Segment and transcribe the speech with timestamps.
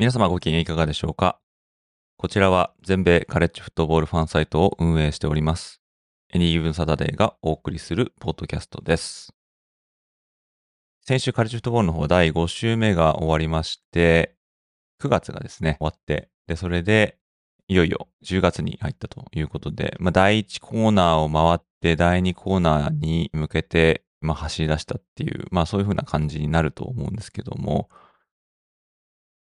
[0.00, 1.40] 皆様ご機嫌いかがでしょうか？
[2.18, 5.80] こちらは全米カレッジフットボールファンサイトを運営しております。
[6.32, 9.34] エニーギブンサタデーがお送りするポッドキャストです。
[11.04, 14.36] 先週カレッジフットボールの方第5週目が終わりまして、
[15.02, 17.18] 9月がですね、終わって、で、それで、
[17.66, 27.88] いよいよ10月に入ったということで、まあ、第1コーナーを回って第2コーナーに向けて、まあ、走り出したっていう、まあ、そういう風な感じになると思うんですけども、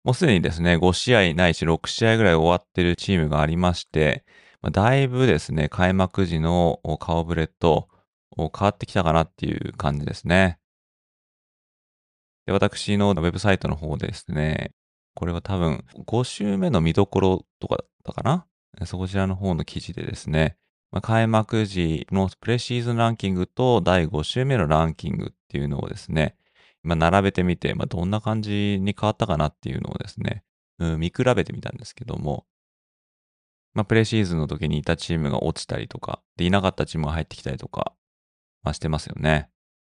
[0.03, 4.25] もうすでにですね、5試合ないし6試合ぐらい終わってるチームがありまして、
[4.73, 7.89] だいぶですね、開幕時の顔ぶれと
[8.37, 10.59] 変わってきたかなっていう感じですね。
[12.47, 14.73] で私のウェブサイトの方ですね、
[15.15, 18.47] これは多分5週目の見どころとかだったかな？
[18.87, 20.57] そちらの方の記事でですね、
[21.03, 26.37] 開幕時のプレシーズンランキングと第5週目のランキングっていうのをですね、
[26.83, 30.45] まあ、並べてみて、まあ、どんな感じに変わったかなっていうのをですね、
[30.79, 32.47] うん、見比べてみたんですけども、
[33.75, 37.93] まあ、プレシーズンの時にいたチームが落ちたりとか、で、いなかったチームが入ってきたりとか、
[38.63, 39.49] まあ、してますよね。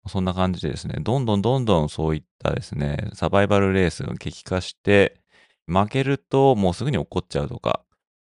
[0.07, 5.21] そんな感じでですね、どんどんどんどんそういったですね、サバイバルレースが激化して、
[5.67, 7.85] 負けるともうすぐに怒っちゃうとか、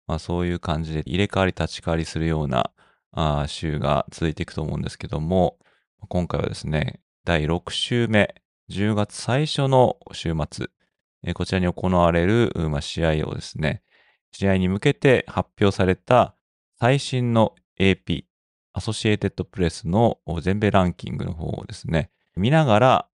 [0.07, 2.71] まあそういう感じで入れ替わり立ち替わりするような
[3.11, 5.57] あ週が続いていくと思うんですけども、
[6.07, 8.33] 今回はですね、第6週目、
[8.69, 10.67] 10月最初の週末、
[11.25, 13.83] えーこちらに行われる、まあ、試合をですね、
[14.31, 16.35] 試合に向けて発表された
[16.79, 18.23] 最新の AP、
[18.71, 23.07] アソシエイテッドプレスの全米ランキングの方をですね、見ながら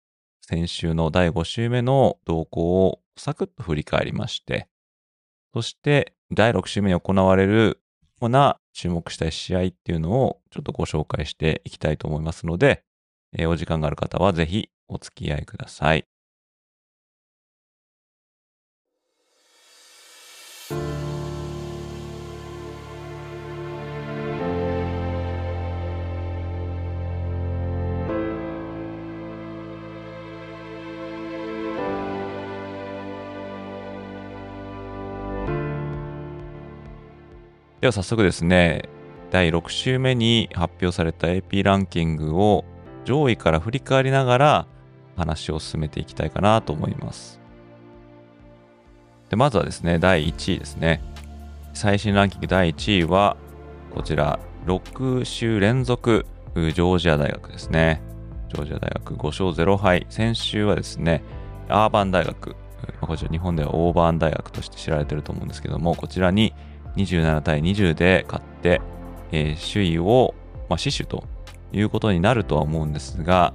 [0.42, 4.68] 先週の第5週目の動向をサクッと振り返りまして、
[5.54, 7.80] そして第6週目に行われる
[8.20, 12.84] 主な注目したい試合っていうのをちょっとご紹介していきたいと思いますので、
[13.34, 16.06] えーお時間がある方はぜひお付き合いください。
[37.80, 38.82] では早速ですね、
[39.32, 42.64] 第6週目に発表された AP ランキングを
[43.04, 44.66] 上位から振り返りながら
[45.16, 47.40] 話を進めていきたいかなと思います。
[49.30, 51.02] でまずはですね、第1位ですね。
[51.72, 53.36] 最新ランキング第1位は、
[53.94, 58.02] こちら、6週連続、ジョージア大学ですね。
[58.50, 60.06] ジョージア大学5勝0敗。
[60.10, 61.22] 先週はですね、
[61.68, 62.56] アーバン大学、
[63.00, 66.52] こちら日本ではオーバーン大学として知られてると思うんですけども、こちらに
[66.96, 68.82] 27対20で勝って、
[69.30, 70.34] えー首位を、
[70.68, 71.24] まあ、死守と
[71.72, 73.54] いうことになるとは思うんですが、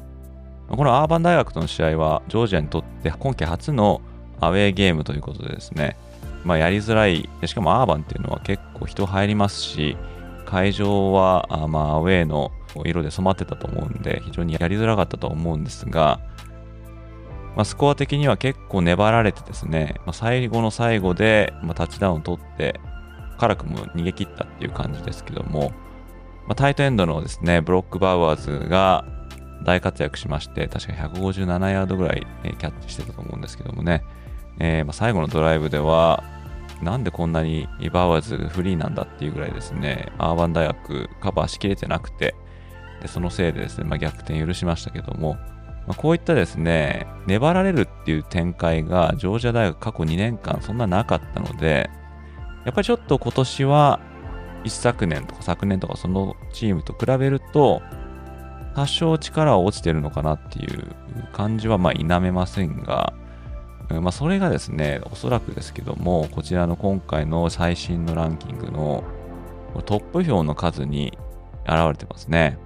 [0.70, 4.02] このアーバン大学との試合は、ジョージアにとって今季初の
[4.40, 5.96] アウェーゲームということでですね、
[6.44, 9.98] まあ、やりづらい、しかもアーバンっていうのは結構人入りますし、
[10.46, 12.52] 会場はあまあアウェーの
[12.86, 16.20] 色で染まってたと思うんで、非常にやりづらかったと思うんですが、
[17.56, 22.80] まあ、スコア的には結構粘られてですね、まあ、最後の最後で、まあ、タッチダウンを取って、
[23.38, 25.72] 辛くも逃げ切ったっていう感じですけども、
[26.48, 29.06] まあ、タイトエンドのですね、ブロックバウアーズが
[29.64, 34.04] 大活躍しまして、確か157ヤードぐらい、えキャッチしてたと思うんですけどもね、
[34.60, 36.24] えーま、最後のドライブでは、
[36.82, 42.36] なんでこんなにバウアーズフリーなんだっていうぐらいですね、アーバン大学カバーしきれてなくて、
[43.02, 45.34] でそのせいでですね、まあ、逆転許しましたけども、
[45.86, 51.90] まあ、こういったですね、粘られるっていう展開がジョージア大学過去2年間そんななかったので、
[52.66, 54.00] やっぱりちょっと今年は
[54.64, 57.82] 一昨年とか昨年とかそのチームと比べると
[58.76, 60.96] 多少力は落ちてるのかなっていう
[61.34, 63.14] 感じはまあ否めませんが、
[63.90, 69.04] まあ、それがですねおそらくですけどもこちらの今回の最新のランキングの
[69.86, 71.18] トップ票の数に
[71.66, 72.58] 現れてますね。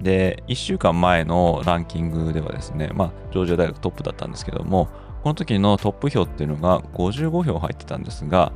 [0.00, 4.88] で、1週間前のランキングではですね、まあ、ジョージア大学トップだったんですけども、
[5.22, 8.52] この時のトップ票っていうのが55票入ってたんですが、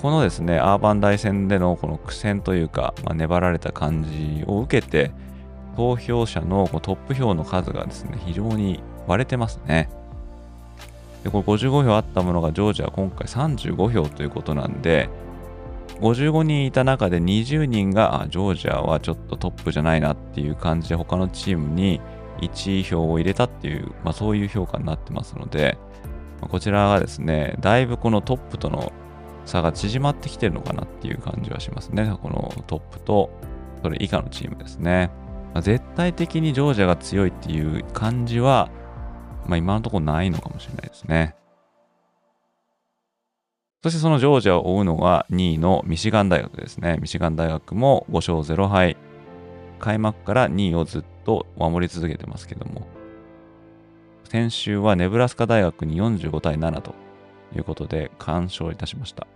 [0.00, 5.12] このですね、アーバン大戦でのこの苦戦というか、まあ、粘られた感じを受けて、
[5.76, 9.90] 投票者のトップ票の数がですね、非常に割れてますね。
[11.22, 15.10] で、これ55票あったものがジョージア今回35票ということなんで、
[16.00, 22.00] 55人いた中で20人が、ジョージアはちょっとトップじゃないなっていう感じで他のチームに
[22.40, 25.76] 1位票を入れたっていう、まあそういう評価になってますので、
[26.40, 28.92] こちらがですね、だいぶこのトップとの
[29.50, 32.16] 差が縮まってきてるのかなっていう感じはしますね。
[32.22, 33.30] このトップと
[33.82, 35.10] それ以下のチームですね。
[35.52, 38.70] まあ、絶対的にジョージアが強いっていう感じは、
[39.46, 41.34] まあ、今のところないのかもしれないですね。
[43.82, 46.98] そしてそのジョージアを追うのが2位のミシガン大学ですね。
[47.00, 48.96] ミシガン大学も5勝0敗。
[49.78, 52.86] 開幕から2位をずっと守り続けてますけども。
[54.24, 56.94] 先週はネブラスカ大学に45対7と
[57.56, 59.26] いうことで完勝いたしました。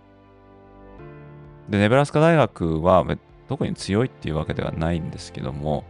[1.69, 3.05] で、ネブラスカ大学は
[3.47, 5.83] 特に強いっていうわけではないんですけども、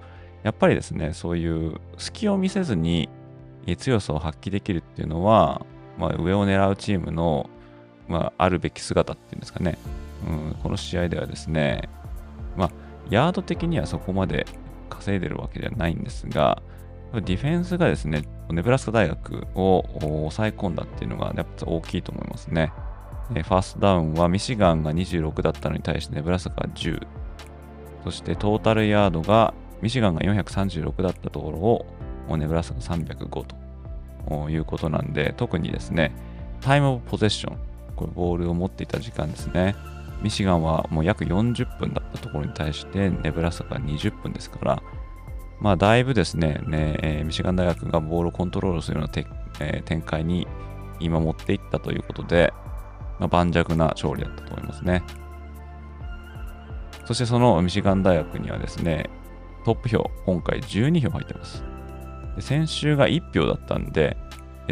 [0.44, 3.10] やっぱりですね、そういう隙を見せずに
[3.77, 5.66] 強さを発揮できるっていうのは、
[5.98, 7.50] まあ、上を狙うチームの
[8.07, 9.77] まあ、あるべき姿っていうんですかね、
[10.27, 11.89] うん、この試合ではですね、
[12.56, 12.72] まあ、
[13.10, 14.45] ヤード的にはそこまで
[14.89, 16.62] 稼いでるわけではないんですが、
[17.13, 22.72] ディフェンスがですね、ネブラスカ大学を抑え込んだっていうのがやっぱ大きいと思いますね。
[23.30, 27.06] ファーストダウンはミシガンが26だったのに対してネブラスカが10。
[28.04, 31.57] そしてトータルヤードがミシガンが436だったところ
[32.33, 33.45] をネブラスカ305
[34.27, 36.12] ということなんで、特にですね、
[36.62, 37.57] タイムオブポゼッション、
[37.95, 39.75] これボールを持っていた時間ですね。
[40.22, 44.83] ミシガンはもう約40分だったところに対して、ネブラスカが20分ですから、
[45.60, 49.25] まあ、だいぶですね、ねえー、ミシガン大学がボールをコントロールするような
[49.62, 50.48] えー、展開に
[51.00, 52.54] 今持っていったということで、
[53.20, 55.04] まあ、盤石な勝利だったと思いますね。
[57.06, 59.10] そしてそのミシガン大学にはですね、
[59.64, 61.64] トップ票、今回12票入ってます。
[62.36, 64.18] で先週が1票だったんで、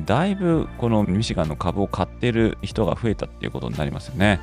[0.05, 4.39] だいぶこのミシガンの株を買ってる人が増えたっていうことになりますよね。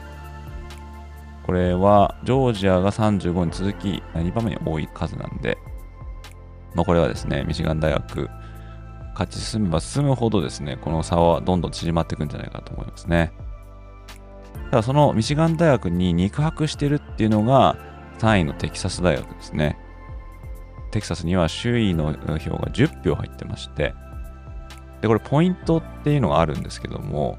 [1.45, 5.59] これはジョージアが35に続き2番目に多い数なんで、
[6.75, 8.29] まあ、これはですね、ミシガン大学
[9.15, 13.33] 勝ち進めば進むほどですね、この差はどんどん縮まっていくんじゃないかと思いますね。
[14.71, 17.77] ただそのミシガン大学に肉薄してるっていうのが
[18.19, 19.79] 3位のテキサス大学ですね。
[20.91, 23.95] テキサスには周囲の票が10票入ってまして、
[25.01, 27.39] で、これポイントっていうのがあるんですけども、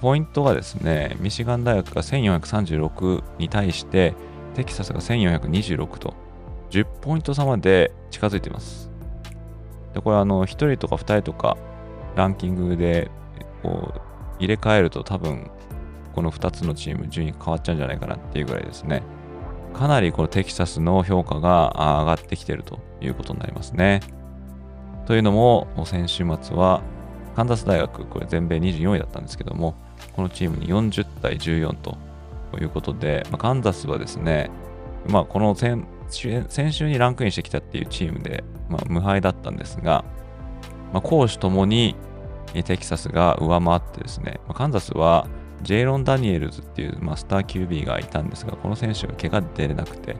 [0.00, 4.14] ポイントがですね、ミシガン大学が1436に対して、
[4.54, 6.14] テキサスが1426と、
[6.70, 8.90] 10ポイント差まで近づいています。
[9.92, 11.56] で、これあの、1人とか2人とか
[12.14, 13.10] ランキングで
[13.62, 14.00] こう
[14.38, 15.50] 入れ替えると多分、
[16.12, 19.02] この2つのチーム順位変わっちゃうんじゃないかなっていうぐらいですね。
[19.74, 24.00] かなりこのテキサスの評価が上がってきてるということになりますね。
[25.06, 26.82] というのも、先週末は
[27.34, 29.74] カンザス大学、これ全米24位だったんですけども、
[30.14, 31.96] このチームに40対14と
[32.60, 34.50] いうことで、まあ、カンザスはですね、
[35.08, 40.04] まあ、この先先週にランクインしてきたっていうチームで、まあ、無敗だったんですが、
[40.92, 41.96] まあ、攻守ともに
[42.64, 45.26] テキサスが上回ってですね、まあ、カンザスは
[45.62, 50.16] ジェイロン・ダニエルズっていうマスター QB がいたんですが、この選手が怪我で出れなくて、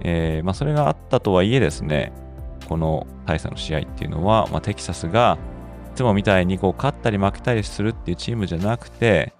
[0.00, 2.12] えーまあ、それがあったとはいえですね、
[2.68, 5.38] この大差の試合っていうのは、まあ、テキサスが
[5.92, 9.32] いつもみたいにこう勝ったり負けたりするっていうチームじゃなくて、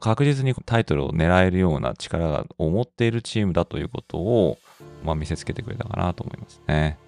[0.00, 4.58] 確実にタイトルを狙えるような力を持っているチームだということを、
[5.02, 6.98] まあ、見せつけてくれたかなと思いますね。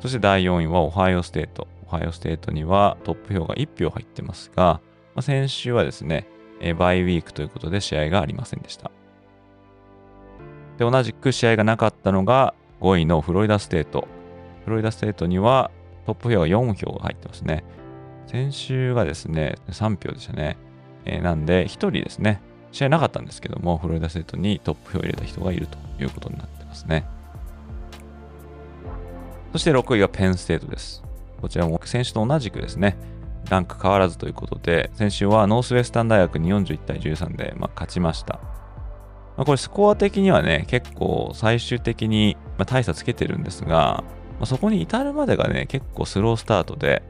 [0.00, 1.68] そして第4位はオハイオステート。
[1.86, 4.80] オハイオステートにはトップ票が1票入ってますが、
[5.22, 6.26] 先週はですね、
[6.78, 8.90] バイウィークということで試合がありませんでした。
[10.78, 14.08] で、同じく試合がなかったのが5位のフロリダステート。
[14.64, 15.70] フロリダステートには
[16.06, 17.64] トップ票が4票が入ってますね。
[18.26, 20.56] 先週がですね、3票でしたね。
[21.04, 22.40] えー、なんで、1人ですね、
[22.72, 27.04] 試合なかったんですけども、フロリダステートにトップ票を入れた人がいるということになってますね。
[29.52, 31.02] そして6位がペンステートです。
[31.40, 32.96] こちらも先週と同じくですね、
[33.48, 38.40] ランク変わらずということで、先週はノースウェスタン大学に41対13で、まあ、勝ちました。
[39.36, 44.04] まあ、これスコア的にはね、結構最終的に、まあ大差つけてるんですが、
[44.38, 47.02] まあ、そこに至るまでがね、結構スロースタートで、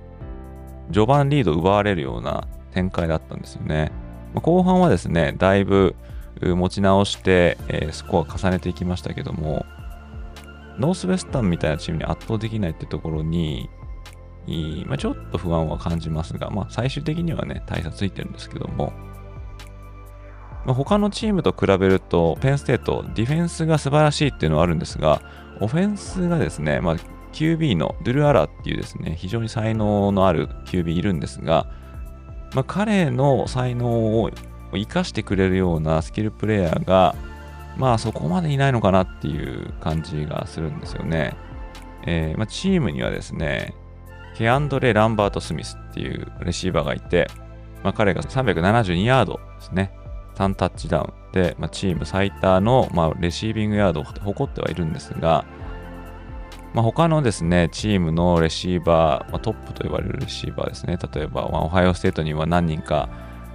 [0.93, 3.93] 序盤リード奪われるような展開だったんですよね。
[4.35, 5.95] まあ、後半はですね、だいぶ
[6.41, 9.67] 持ち直して、えー、スコア重ねていきましたけども、
[10.79, 13.69] ノースウェスタンみたいなチームに圧倒できないってところに、
[14.87, 18.93] まあ、ちょっと不安は感じますが、まあ、最終的にはね、大差ついてるんですけども、
[20.65, 25.23] まあ、他のチームと比べると、ペンステート、ディフェンスが素晴らしいっていうのはあるんですが、
[25.61, 26.97] オフェンスがですね、まあ、
[27.33, 31.67] QB のドゥル・アラっていうですね、非常に才能のある QB いるんですが、
[32.55, 34.31] まあ、彼の才能を
[34.73, 37.15] 生かしてくれるようなスキルプレイヤーが、
[37.77, 41.37] まあそこまでいないのかなっていう感じがするんですよね。
[42.07, 43.75] えー、まあ、チームにはですね、
[44.41, 47.29] ケアンドレ・ランバート・スミスっていうレシーバーがいて、
[47.85, 49.93] まあ、彼が372ヤードですね。
[50.37, 55.45] 3タッチダウンで、まあ、チーム最多の、まあ、レシービングヤードを誇ってはいるんですが、
[56.73, 63.11] まあ、他のですね、チームのレシーバー、まあ、トップと呼ばれるレシーバーですね、例えば、まあ、オハイオステートには何人か、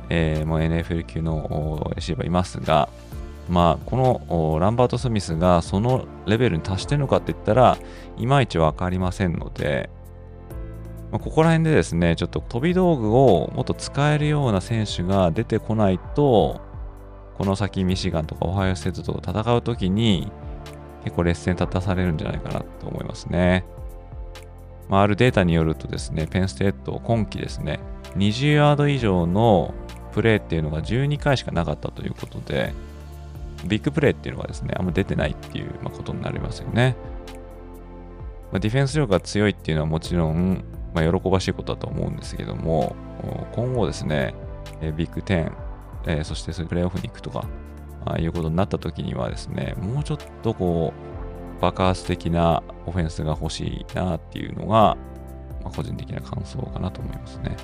[0.09, 2.89] えー、もう NFL 級のレシーバーいますが、
[3.49, 7.75] まあ、このランバート・スミスがそのレベルに達してるのかって言ったら、
[8.17, 9.89] いまいちわかりませんので、
[11.15, 16.60] まあ、ここら辺でですね、ちょっと飛び道具をもっと使えるような選手が出てこないと、
[17.38, 20.29] この先ミシガンとかオハイオステートと戦うときに、
[21.05, 23.63] 結構劣勢に立たされるんじゃないかなと思いますね。
[24.89, 27.79] まあ、あるデータによるとですね、ペンステート今季ですね、
[28.17, 29.74] 20ヤード以上の
[30.12, 32.74] プレーっていうのが12回しかなかったということで、
[33.65, 36.98] ビッグプレーっていうのがですね、あんま出てないっていう、ことになりますよね。
[38.51, 40.63] まあ、ディフェンス力が強いっていうのはもちろん、
[40.95, 42.95] まあ、喜ばしいことだと思うんですけども、
[43.51, 44.33] 今後ですね、
[44.95, 45.51] ビッグ10、
[46.07, 47.45] え、そしてプレーオフに行くとか、
[48.05, 50.93] あいうことになった時にはですね、もうちょっとこ
[51.59, 54.95] う、爆発的なオフェンスが欲しいなっていうのが、
[55.63, 57.55] まあ、個人的な感想かなと思いますね。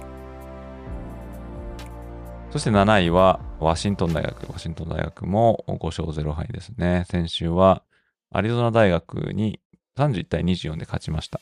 [2.50, 4.52] そして7位はワシントン大学。
[4.52, 7.06] ワシントン大学も5勝0敗ですね。
[7.08, 7.84] 先週は
[8.30, 9.62] アリゾナ大学に
[9.98, 11.40] 31対24で勝ちました。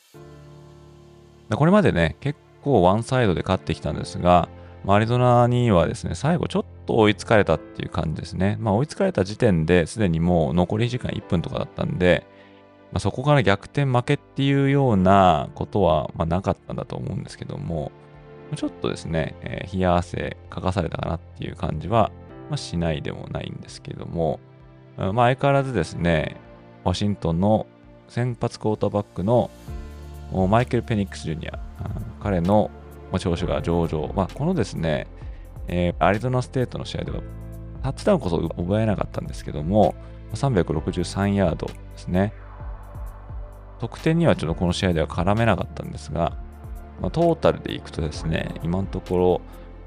[1.56, 4.48] これまでね、結構ワンサイドで勝ってきたんですが、
[4.86, 8.56] アリゾナにはですね、最後ちょっと追いつかれたっていう感じですね。
[8.60, 12.26] まあ追いつかれた時点ですでにもう残り時間1分とかだったんで、
[12.92, 17.92] まあ、そこから逆転負けっていうようなことは、まあ、なかったんだと思うんですけども、
[18.56, 22.10] ちょっとですね、えー、冷や汗かかされたかなっていう感じは、
[22.48, 24.40] まあ、しないでもないんですけども、
[24.96, 26.36] まあ、相変わらずですね、
[26.82, 27.66] ワシントンの
[28.08, 29.50] 先発クォーターバックの
[30.48, 31.58] マイケル・ペニックス・ジュニア、
[32.22, 32.70] 彼の
[33.18, 34.12] 調子が上々。
[34.14, 35.06] まあ、このですね、
[35.68, 37.20] えー、アリゾナステートの試合では、
[37.82, 39.94] タッチダウンこそ覚えなかったんですけども、
[40.34, 42.32] 363ヤードですね。
[43.80, 46.36] 得点にはちょっとこの試合では絡めなかったんですが、
[47.00, 49.40] まあ、トータルでいくとですね、今のところ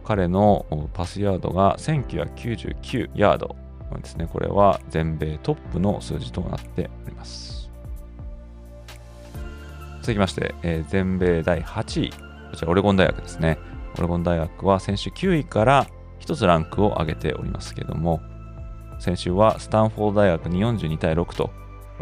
[0.03, 3.55] 彼のパスヤードが1999ヤード
[4.01, 4.27] ですね。
[4.31, 7.52] これは全米トップの数字となっております。
[10.03, 13.57] 続きまして、えー、全米第8位、こちらオレゴン大学ですね。
[13.97, 15.87] オレゴン大学は先週9位から
[16.19, 18.21] 1つランクを上げておりますけども、
[18.99, 21.51] 先週はスタンフォード大学に42対6と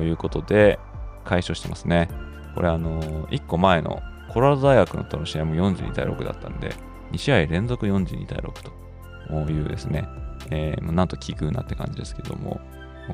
[0.01, 0.79] いうことで
[1.25, 2.09] 解消してますね。
[2.55, 6.73] これあのー、1個前のコロラド大学のとの試合も42対6だったんで、
[7.11, 8.51] 2試合連続42対6
[9.29, 10.09] というですね、
[10.49, 12.59] えー、なんと奇遇なって感じですけども、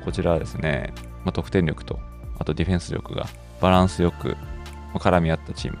[0.02, 2.00] こちらはですね、まあ、得点力と、
[2.38, 3.26] あとディフェンス力が
[3.60, 4.34] バランスよく
[4.94, 5.78] 絡み合ったチーム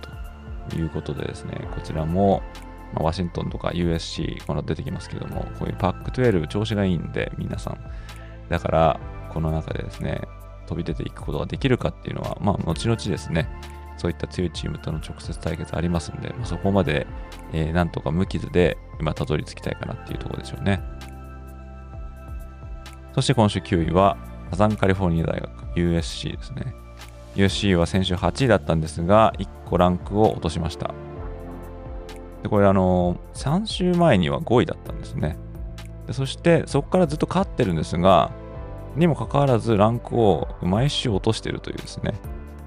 [0.70, 2.42] ということでですね、こちらも、
[2.94, 7.78] ま、ワシントンとか USC、この出てきますけども、こういうパック12調子がいいんで、皆さん。
[8.48, 9.00] だから、
[9.32, 10.22] この中でですね、
[10.66, 13.48] 飛び出ていくことができるかっていうのは、まあ、後々ですね、
[13.96, 17.06] そういった強いチームとの直接対決ありますんで、まあ、そこまで、
[17.52, 20.80] えー、なんとか無傷で今たどり着きたいかなっていうところでしょうね。
[23.14, 24.16] そして今週9位は、
[24.50, 26.74] サザンカリフォルニア大学 USC ですね。
[27.38, 30.92] UC は先週8位だったんですが、1個ランクを落としました。
[32.42, 35.38] でこれあの、3週前には5位だったんですね。
[36.08, 38.32] でそしてそこからずっと勝ってるんですが、
[38.96, 42.14] にもかかわらずランクを毎週落としてるというですね、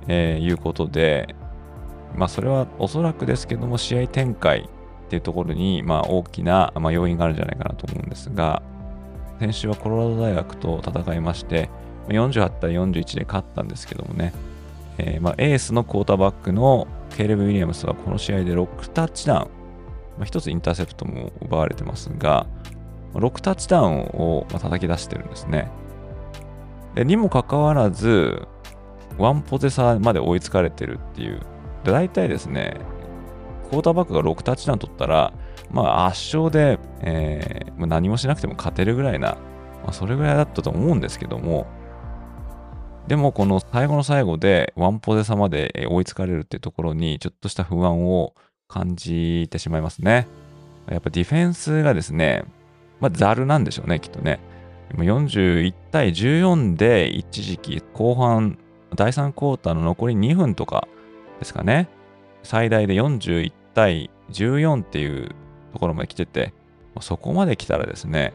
[0.08, 1.36] えー、いうことで、
[2.16, 4.70] まあそれはおそらくですけども試合展開
[5.06, 8.64] っていうところに、まあ、大きな、まあ、要因があるんじゃないかなと思うんですが、
[9.42, 11.70] 先週はコロラド大学と戦いまして、
[12.08, 14.32] 48対41で勝ったんですけどもね、
[15.04, 19.48] えー、まあ、エースのクォーターバックのケレブ・ウィリアムスはこの試合で6タッチダウン、ま
[20.20, 22.46] あ、1つインターセプトも奪われてますが、
[23.16, 25.72] 6タッチダウンを叩き出してるんですね。
[26.94, 28.48] でにもかかわらず、
[29.18, 31.40] ワンポゼ差まで追いつかれてるっていう。
[31.84, 32.78] で大体ですね、
[33.70, 35.34] クォーターバックが6タッチダウン取ったら、
[35.72, 39.38] まあ圧勝で、えー、何もしなくても勝てるぐらいな、
[39.84, 41.66] まあ、それぐらいだったと思うんですけども、
[43.08, 48.34] でもこの最後の最後でワンポゼ差まで追いつかれるっていうところにちょっとした不安を
[48.68, 50.28] 感じてしまいますね。
[50.90, 52.44] やっぱディフェンスがですね、
[53.00, 54.40] まあザルなんでしょうね、きっとね。
[54.94, 58.58] 41対14で一時期後半
[58.96, 60.88] 第3クォーターの残り2分とか
[61.40, 61.90] ですかね、
[62.44, 65.30] 最大で41対14っていう
[65.74, 66.54] ところまで来てて、
[67.00, 68.34] そこまで来たらですね、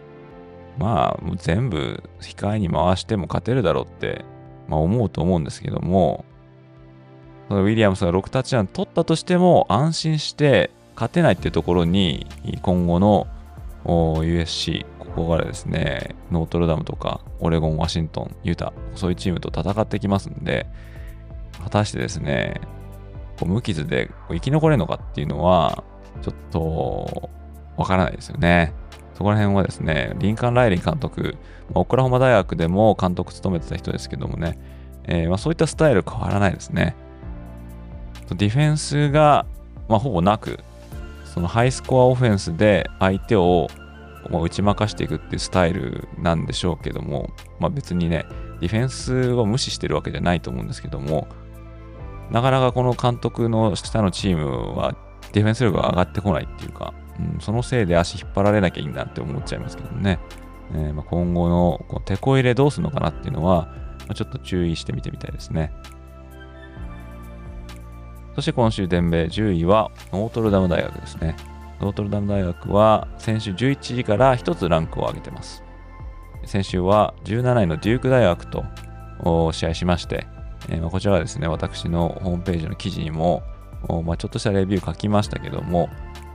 [0.78, 4.24] まあ、全部控えに回しても勝てるだろうって、
[4.68, 6.24] まあ、思うと思うんですけども、
[7.48, 12.26] ウィリアムスが6タッチダウン取ったとしても安心して勝てないっていうところに
[12.62, 13.28] 今後の
[13.84, 20.66] USC ここからですねノートルダムとかオレゴン、ワシントン、ユタそういうチームと戦ってきますんで
[21.62, 22.60] 果たしてですね
[23.44, 25.84] 無傷で生き残れるのかっていうのは
[26.22, 27.30] ちょっと
[27.76, 28.72] わからないですよね。
[29.16, 31.36] そこら辺はですね、リンカン・ライリン監督、
[31.72, 34.58] オクラホマ大学でも監督務めてた人ですけどもね、
[35.04, 36.94] えー、ま、そういったスタイル変わらないですね。
[38.28, 39.46] ディフェンスが、
[39.88, 40.60] ま、ほぼなく、
[41.24, 43.68] そのハイスコアオフェンスで相手を、
[44.28, 48.26] ま、打ち負かしていくっていうスタイルなんでしょうけども、まあ、別にね、
[48.60, 51.26] ディフェンスを無視してるわけじゃないと思うんですけども、
[52.30, 54.94] なかなかこの監督の下のチームは
[55.32, 60.18] ディフェンス力が上がってこないっていうか、うん、そのせいで足引っ張られなきゃいいんだって思っちゃいますけどね。
[60.72, 63.68] えー、まあ、今後のこう手こ入れどうするのかなっていうのは、
[64.00, 65.72] まあ、ちょっと注意してみてみたいですね。
[68.34, 71.36] そして今週、全米10位はノートルダム大学ですね。
[71.80, 75.62] ノートルダム大学は先週11位から1つランクを上げてます。
[76.44, 78.64] 先週は17位のデューク大学と
[79.52, 80.26] 試合しまして、
[80.68, 83.42] えー、まあこちらはですね、私のホームページの記事にも、
[84.04, 85.88] まあ、ちょっとしたレビュー書きましたけども、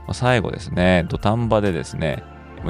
[0.06, 2.22] ま、最後ですね、土壇場でですね、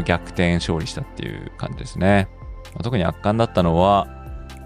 [0.05, 2.29] 逆転勝利したっていう感じですね。
[2.75, 4.07] ま、特に圧巻だったのは、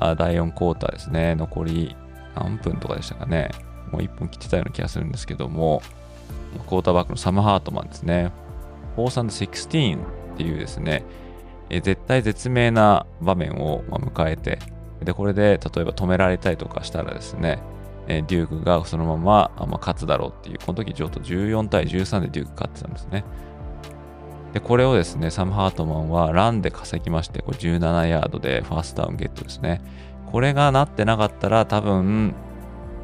[0.00, 1.96] 第4クォーターですね、残り
[2.34, 3.50] 何分とかでしたかね。
[3.90, 5.82] もう1分切ってたような気がするんですけども、
[6.68, 8.32] クォーターバックのサム・ハートマンですね。
[8.96, 9.98] 4 3 16
[10.34, 11.04] っていうですね、
[11.70, 14.58] え絶対絶命な場面をま迎えて、
[15.02, 17.58] で、これで例えば止められたりとかしたらですね、
[18.08, 23.24] えデュークがそのまま、ま、勝つだろうっていう、この時ちょっと14対13でデューク勝ってたんですね。
[24.52, 29.82] で、これをですね、サム・ハートマンはランで稼ぎまして、これ17ヤードでファーストダウンゲットですね。
[30.30, 32.34] これがなってなかったら多分、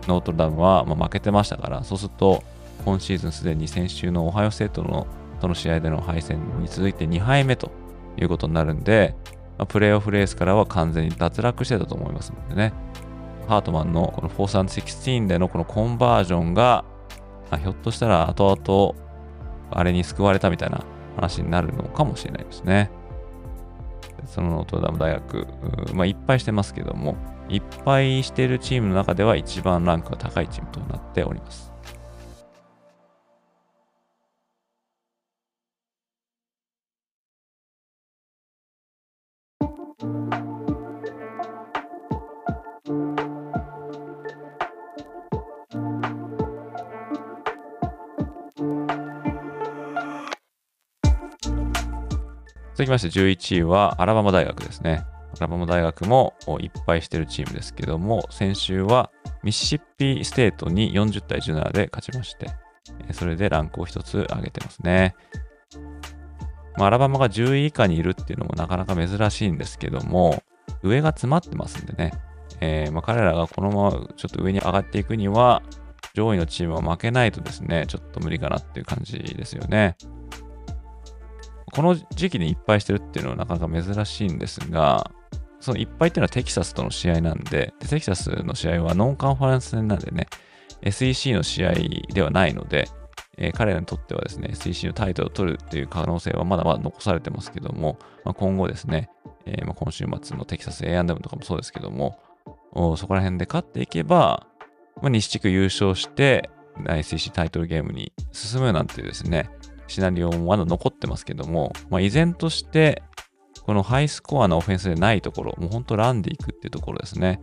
[0.08, 2.42] ノートルダムは、ま負けてましたから、そうすると、
[2.84, 5.06] 今シーズンすでに先週のオハイオセットの
[5.42, 7.72] との試合での敗戦に続いて2敗目と
[8.16, 9.14] いうことになるんで、
[9.58, 12.72] ま、プレーオフレースからは完全に脱落してたと思いますのでね、
[13.48, 16.84] ハートマンのこの4 3 16でのこのコンバージョンが、
[17.50, 18.94] あひょっとしたら後々
[19.70, 20.84] あれに救われたみたいな
[21.16, 22.90] 話になるのかもしれないですね。
[24.26, 25.46] そのノートダム大学、
[25.94, 27.16] まあ、いっぱいしてますけども、
[27.48, 31.72] いっぱいしてるチームの中では一番ランクが高いチームとなっております。
[52.74, 55.04] 続きまして11位はアラバマ大学ですね。
[55.36, 59.10] アラバマ大学もいっぱいしてるチームですけども、先週は
[59.42, 62.50] ミシシッピステートに40対17で勝ちまして、
[63.12, 65.14] それでランクを1つ上げてますね。
[66.78, 70.42] まあ、アラバマが10位以下にいるっていうのもなかなか珍しいんですけども、
[70.82, 72.12] 上が詰まってますんでね、
[72.60, 75.62] えー、ま彼らがこのままちょっと上に上がっていくには、
[76.14, 79.96] 上位のチームは負けないとですね、ちょっと無理かなっていう感じですよね。
[81.72, 85.10] この時期にいっぱいしてるっていうのはなかなか珍しいんですが、
[85.58, 90.26] そのいっぱいっていうのはテキサスとの試合なんで、でテキサスの試合はノンカンファレンス戦なんでね、
[90.82, 91.72] SEC の試合
[92.12, 92.88] ではないので、
[93.38, 99.08] えー、彼らにとってはですね、SEC のタイトルを取るっていう可能性はまだまだ残されてますけども、まあ、今後ですね、
[99.46, 102.18] えー、まあ今週末のテキサス A&M とかもそうですけども、
[102.96, 104.46] そこら辺で勝っていけば、
[105.00, 106.50] まあ、西地区優勝して、
[106.86, 109.50] SEC タイトルゲームに進むなんてですね、
[109.92, 113.02] シナリオもまだ残ってますけども、まあ、依然として、
[113.64, 117.40] このハイスコアなオフェンスでないところ、もう本当ランでいくっていうところですね。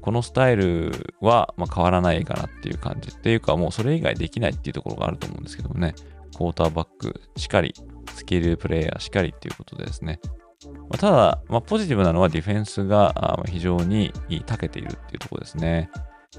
[0.00, 3.10] このスタイルはま変わらないかなっていう感じ。
[3.10, 5.94] っていうか、もうそれ以外できないっていうところがあると思うんですけどもね。
[6.36, 7.74] クォーターバックしっかり、
[8.14, 10.20] スキルプレイヤーしっかりっていうことでですね。
[10.88, 14.12] ま、ただ、まあ、ポジティブなのはディフェンスが非常に
[14.46, 15.90] 長けているっていうところですね。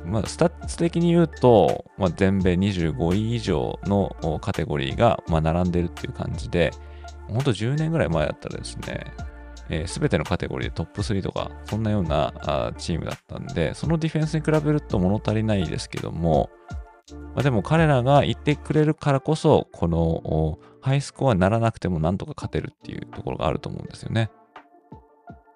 [0.06, 6.72] まあ、スタッツ的に言うと、まあ、全米25位以上のカテゴリーが、まあ、並んでるっていう感じで、
[7.28, 9.14] ほんと10年ぐらい前だったらですね、
[9.58, 16.50] す、えー、べ、てのカテゴリーでトップ3とか、そんなようなあチームだったんで、そのディフェンスに比べると物足りないですけども、
[17.12, 24.30] まあ、でも彼らがいてくれるからこそ、このハイスコアにならなくてもなんとか勝てるっていうところがあると思うんですよね。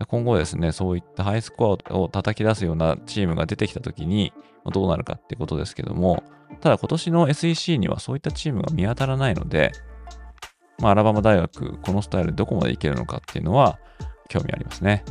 [0.08, 4.34] 今後ですね、そういったハイスコアを叩き出すようなチームが出てきたときに、
[4.72, 6.24] どうなるかってことですけども、
[6.60, 9.72] ただ今年の SEC にはそういったチームが見当たらないので、
[10.80, 13.80] まあ、アラバマ大学、このスタイルでどこまでいけるのかっていうのは
[14.30, 15.04] 興味ありますね。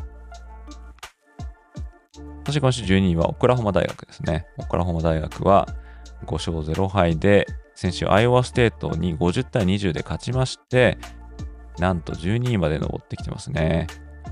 [2.45, 4.47] そして今週12位はオクラホマ大学ですね。
[4.59, 5.69] オクラホマ大学は
[6.27, 10.99] 5勝0敗で、先週アイオワステートに50対20で勝ちまして、
[11.79, 13.87] なんと12位まで登ってきてますね。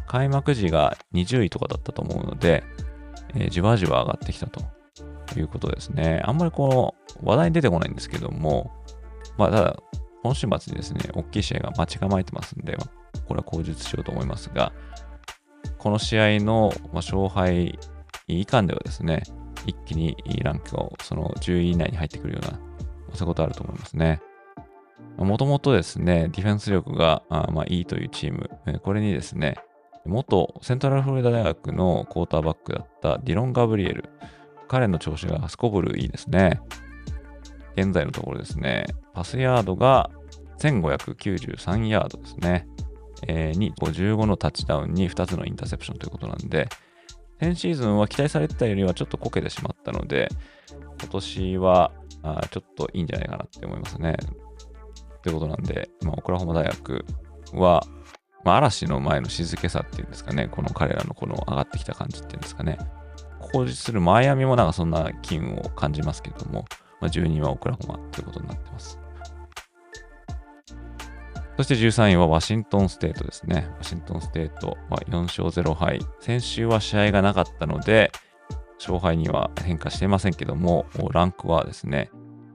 [0.07, 2.65] 開幕時が20位とかだったと思うので、
[3.35, 4.63] えー、じわじわ上がってきたと
[5.39, 6.23] いうことですね。
[6.25, 8.73] あんまりこう、話題に出てこないんですけども、
[9.37, 9.77] まあ、ただ、
[10.23, 12.77] 今週末にですね、大きい試合が待ち構えてますんで、
[13.27, 14.73] これは口述しようと思いますが、
[15.79, 17.79] この試合の勝敗
[18.27, 19.23] 以下ではですね、
[19.67, 22.59] 一気にランクをその10位以内に入ってくるような、
[23.15, 24.21] そういうことあると思いますね。
[25.17, 29.57] もともとですね、ディフェンス力があまあいいというチーム、これにですね、
[30.09, 34.09] 元セントラルフロリダ大学のクォーターバックだったディロン・ガブリエル、
[34.67, 36.61] 彼の調子がすこぶるいいですね。
[37.77, 40.11] 現在のところですね、パスヤードが
[40.59, 42.67] 1593ヤードですね。
[43.27, 46.69] えー、に55のタッチダウンに2つのインターセプションということなんで、
[47.41, 50.29] 先シーズンは期待されてたよりはちょっとこけてしまったので、
[51.01, 51.93] 今年は
[52.23, 54.17] あちょっといいんじゃないかなって思いますね。
[55.23, 57.05] ということなんで、まあ、オクラホマ大学
[57.53, 57.85] は、
[58.45, 62.79] まあ、嵐の前の静けさっていうんですかね、この彼らのこの上がってきた感じっていうんですかね、
[63.41, 66.65] ここするマイアミもなんかそんな機運を感じますけども、
[67.01, 68.99] まあ、12位はオクラホマということになってます。
[71.57, 73.69] そして13位はワシントンステートですね。
[73.79, 75.99] ワシントンステートは4勝0敗。
[76.21, 78.13] 先週は試合がなかったので、
[78.79, 82.11] 勝敗には変化していませんけども、ランクはですね、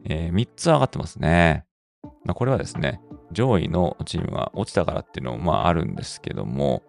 [0.06, 1.66] えー、3つ上がってますね。
[2.24, 3.02] まあ、これはですね、
[3.34, 6.84] 上位のチームが落ちたからっていうのもまああるんですけども、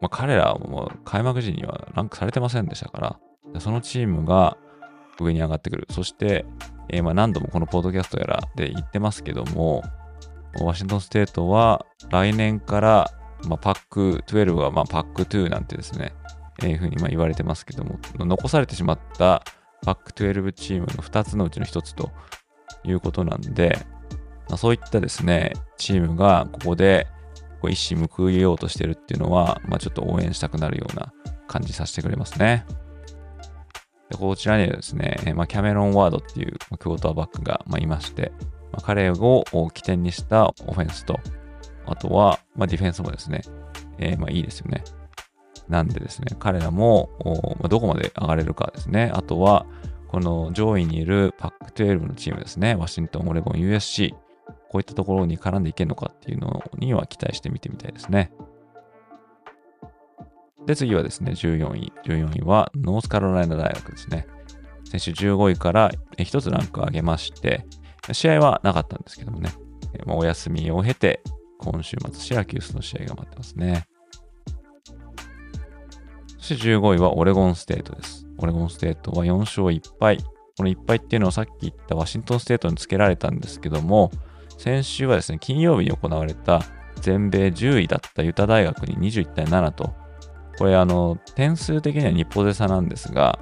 [0.00, 3.18] まあ、彼らはもう開幕時にはランクされてませんでしたか
[3.54, 4.56] ら、そのチームが
[5.20, 5.86] 上に上がってくる。
[5.90, 6.44] そして、
[6.88, 9.82] えー、まあ何度もこのポッドキャストやらで言ってますけども、
[10.60, 13.10] ワシントンステートは来年から、
[13.46, 16.14] まあ、パック12はまあパック2なんてですね、
[16.62, 19.42] えー、ふうにまあ言われてますけども、残されてしまった
[19.84, 22.10] パック12チームの2つのうちの1つと
[22.84, 23.78] いうことなんで、
[24.48, 27.06] まあ、そういったですね、チームがここで
[27.60, 31.12] こう一矢報いようとしてるっていうのは、まあ、ちょっと応援したくなるような
[31.46, 32.64] 感じさせてくれますね。
[34.10, 38.32] でこちらにはですね、まあ、キャメロン・ワードっていうクォーターバックがまあいまして、
[38.72, 41.18] まあ、彼を起点にしたオフェンスと、
[41.86, 43.42] あとは、まあ、ディフェンスもですね、
[43.98, 44.84] えー、まあいいですよね。
[45.68, 47.10] なんでですね、彼らも、
[47.60, 49.10] ま、どこまで上がれるかですね。
[49.12, 49.66] あとは、
[50.08, 52.76] この上位にいるパック12のチームですね。
[52.76, 54.14] ワシントン、オレゴン、USC。
[54.70, 58.32] こういったところに絡んでいけるのかっていうのには期待して見てみたいですね。
[60.66, 61.92] で、次はですね、14位。
[62.04, 64.26] 14位はノースカロライナ大学ですね。
[64.84, 67.64] 先週15位から1つランクを上げまして、
[68.12, 69.50] 試合はなかったんですけどもね、
[70.04, 71.22] まあ、お休みを経て、
[71.58, 73.86] 今週末、シラキュースの試合が待ってますね。
[76.38, 78.26] そして15位はオレゴンステートです。
[78.38, 80.18] オレゴンステートは4勝1敗。
[80.56, 84.10] この1敗っていうのはさっき言ったワシントンステートにつけられたんですけども、
[84.56, 86.62] 先週はですね、金曜日に行われた
[87.00, 89.94] 全米10位だったユタ大学に21対7と、
[90.58, 93.38] これあの、点数的には2ポゼ差なんですが、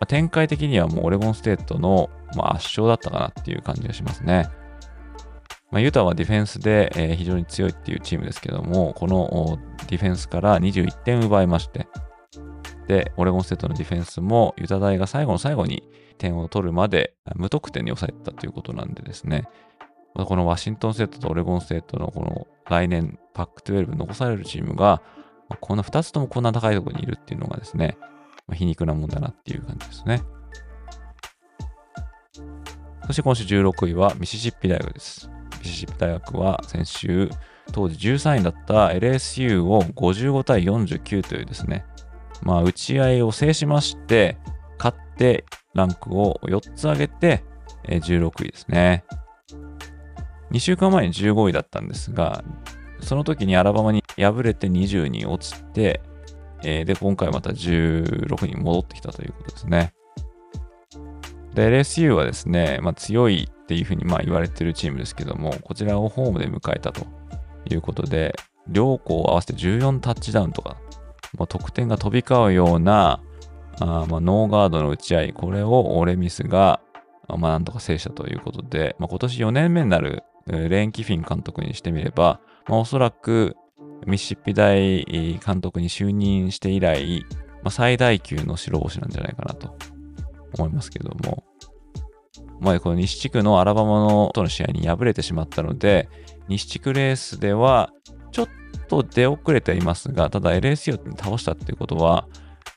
[0.00, 4.48] ま、展開的にはもうオレゴンステートの、ま、圧勝だったかなっていう感じがしますね。
[5.70, 11.86] まあ、ユタはディフェンスで、え、非常に強いっていうチームですけども、このディフェンスから21点奪いまして、
[12.88, 15.84] で、オレゴンステートのディフェンスもユタ大が最後の最後に
[16.18, 19.44] 点を取るまで無得点に抑えたということなんでですね、
[20.14, 25.02] このワシントンステートとオレゴンステートのこの来年パック12残されるチームが、
[25.60, 27.96] この2つともこんな高いところにいるっていうのがですね、
[28.46, 30.22] まあ、皮肉なもんだなっていう感じですね。
[33.06, 35.30] そして今週16位はミシシッピ大学です。
[35.60, 37.30] ミシシッピ大学は先週、
[37.72, 41.84] 当時13位だった LSU を55対49というですね、
[42.42, 44.38] まあ打ち合いを制しまして、
[44.78, 45.44] 勝って
[45.74, 47.44] ランクを4つ上げて、
[47.84, 49.04] 16位ですね。
[50.52, 52.44] 2週間前に15位だったんですが、
[53.00, 56.02] その時にアラバマに敗れて20に落ちて、
[56.62, 59.92] えー、で、今回また16に戻ってきたということですね。
[61.54, 67.06] で、LSU はですね、まあ、強いっていうふうにまあ言われてるチームですけども、こちらをホームで迎えたと
[67.68, 68.34] いうことで、
[68.68, 70.76] 両校合わせて14タッチダウンとか、
[71.36, 73.20] まあ、得点が飛び交うような、
[73.80, 76.80] あまあ、ノーガードの打ち合い、これをオレミスが、
[77.28, 83.56] まあ、なんとか制したということで、まあ、今年4年目になるレン・キフィン監督にしてみれば、まあ、おそらく
[84.06, 87.24] ミシッピ大監督に就任して以来、
[87.62, 89.76] まあ、最大級の白星なんじゃないかなと
[90.58, 91.44] 思いますけども、
[92.60, 96.08] まあ、この西地区のアラバマのとの試合に敗れてしまったので、
[96.48, 97.92] 西地区レースでは
[98.32, 98.48] ちょっ
[98.88, 102.26] と出遅れていますが、ただ LSU に倒したっていうことは、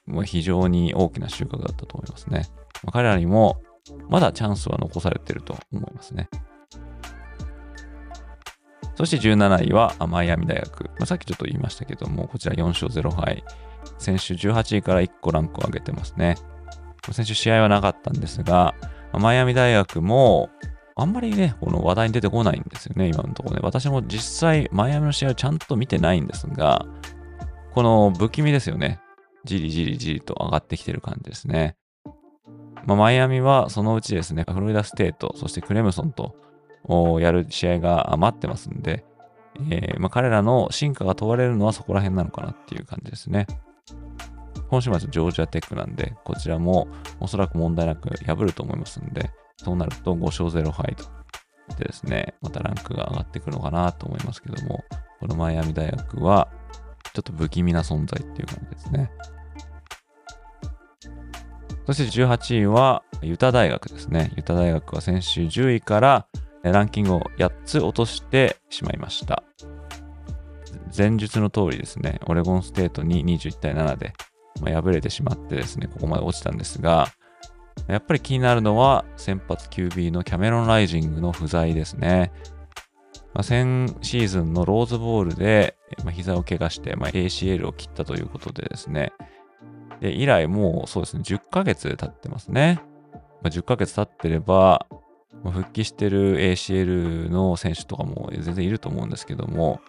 [0.05, 2.45] もう非常に大きな収穫だったと思いますね。
[2.83, 3.61] まあ、彼らにも
[4.09, 6.29] まだチャンスは残されていると思いますね。
[8.95, 10.85] そして17位はマイアミ大学。
[10.85, 13.43] まあ、さっきちょっと言いましたけども、こちら4勝0敗。
[13.97, 16.35] 先週18位から1個ランクを上げてますね。
[17.11, 18.75] 先週試合はなかったんですが、
[19.13, 20.49] マイアミ大学も
[20.95, 23.61] あんまりね、この話題に出てこないんですよね、今のところね。
[23.63, 26.85] 私も実際、マイアミの試合をちゃんと見てないんですが、
[27.73, 28.99] この不気味ですよね。
[29.43, 31.75] じりじりじりと上がってきてる感じですね。
[32.85, 36.35] まあ、マイアミはそのうちですね、フロリダステート、そしてクレムソンと
[36.83, 39.05] をやる試合が待ってますんで、
[39.69, 43.47] えー、まあ、彼らの進化が問われるのはそこら辺なのかなっていう感じですね。
[44.69, 46.87] 今週末ジョージアテックなんで、こちらも
[47.19, 51.05] おそらく問題なく破ると思いますんで、そうなると5勝0敗と。
[51.77, 54.83] でですね、またランクが上がってくるのかなと思いますけども、
[55.19, 56.49] このマイアミ大学は、
[57.13, 59.11] ちょっと不気味な存在っていう感じですね。
[61.85, 64.31] そして18位はユタ大学ですね。
[64.35, 66.27] ユタ大学は先週10位から
[66.71, 69.43] ランキングを8つ落としてしまいました。
[70.95, 74.13] 前述の通りですね、オレゴンステートに21対7で、
[74.61, 77.07] ま、敗れてしまってですね、ここまで落ちたんですが、
[77.87, 82.31] やっぱり気になるのは先発 QB のキャメロン・ライジングの不在ですね。
[83.33, 89.11] まあ、先シーズンのローズボールで、まあ、膝を怪我して、まあ、ACL を切ったということでですね、
[90.01, 92.81] で以来もうそうですね、10ヶ月経ってますね。
[93.41, 94.85] まあ、10ヶ月経ってれば、
[95.43, 99.81] 復帰してる ACL の選手とかも全然いると思うんですけども、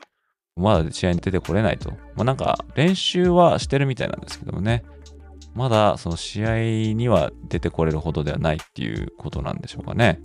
[0.56, 1.90] まだ試合に出てこれないと。
[1.90, 4.84] まあ、なんか練習はしてるみたいなんですけどもね、
[5.54, 10.20] まだその試合には出てこれるほどではないっていうことなんでしょうかね。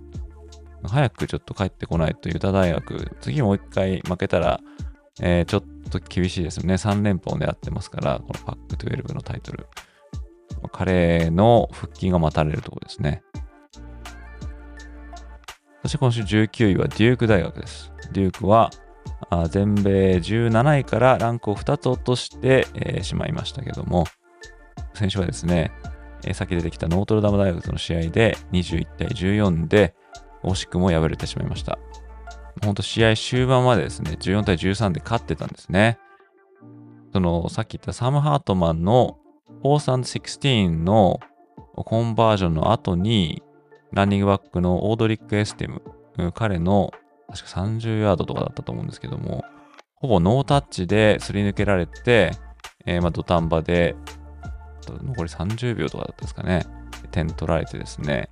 [0.83, 4.61] 早くちょっと帰ってこないと、ユタ大学、次もう一回負けたら、
[5.21, 6.75] えー、ちょっと厳しいですよね。
[6.75, 9.67] 3連覇を狙ってますから、このパック12のタイトル。
[10.71, 13.21] 彼の復帰が待たれるところですね。
[15.89, 17.91] して今週19位はデューク大学です。
[18.13, 18.69] デュークは
[19.49, 24.05] 全米17位からランクを2つ落として、えー、しまいましたけども、
[24.93, 25.71] 先週はですね、
[26.23, 29.95] えー、さっき出てきたノートルダム大学との試合で21対14で
[30.43, 31.79] 惜しくも敗れてしまいました。
[32.63, 35.97] 本当試合終盤までですね、14対13で勝ってたんですね。
[37.13, 39.17] その、さっき言ったサム・ハートマンの
[39.63, 41.19] 4 3 16の
[41.73, 43.41] コンバージョンの後に、
[43.91, 45.81] ランニングバックのオードリック・エステム、
[46.33, 46.91] 彼の
[47.27, 49.43] 確か30ヤードとかだったと思うんですけども、
[49.95, 52.31] ほぼノータッチですり抜けられて、
[52.85, 53.95] えー、まあ土壇場で、
[54.87, 56.65] 残り30秒とかだったですかね、
[57.11, 58.29] 点取られてですね、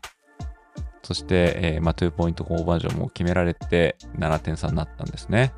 [1.07, 5.53] そして、えー、まあ、2ポイントコンバージョンも決められて7点差になったんですね。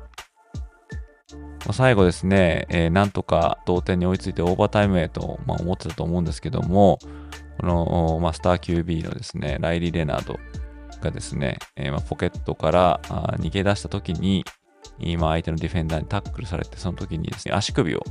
[1.66, 7.00] まあ、最後ですね、えー、なんとか同点に追いついてオーバータイムへと、まあ、思ってたと思うんですけども、
[7.60, 10.38] この、まあ、スター QB のですね、ライリー・レナード
[11.02, 13.00] がですね、えー、ポケットから
[13.38, 14.44] 逃げ出した時に、
[14.98, 18.02] 今相手のディフェンダーにタックルされて、その時にですね、足首を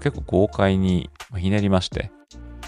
[0.00, 2.12] 結構豪快にひねりまして、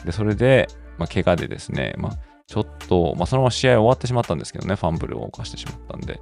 [0.05, 6.21] で、それで、まあ、怪我でですね、まあ、ちょっと、まあ、そのまま試合終わってしまったんですけどね、ファンブルを犯してしまったんで、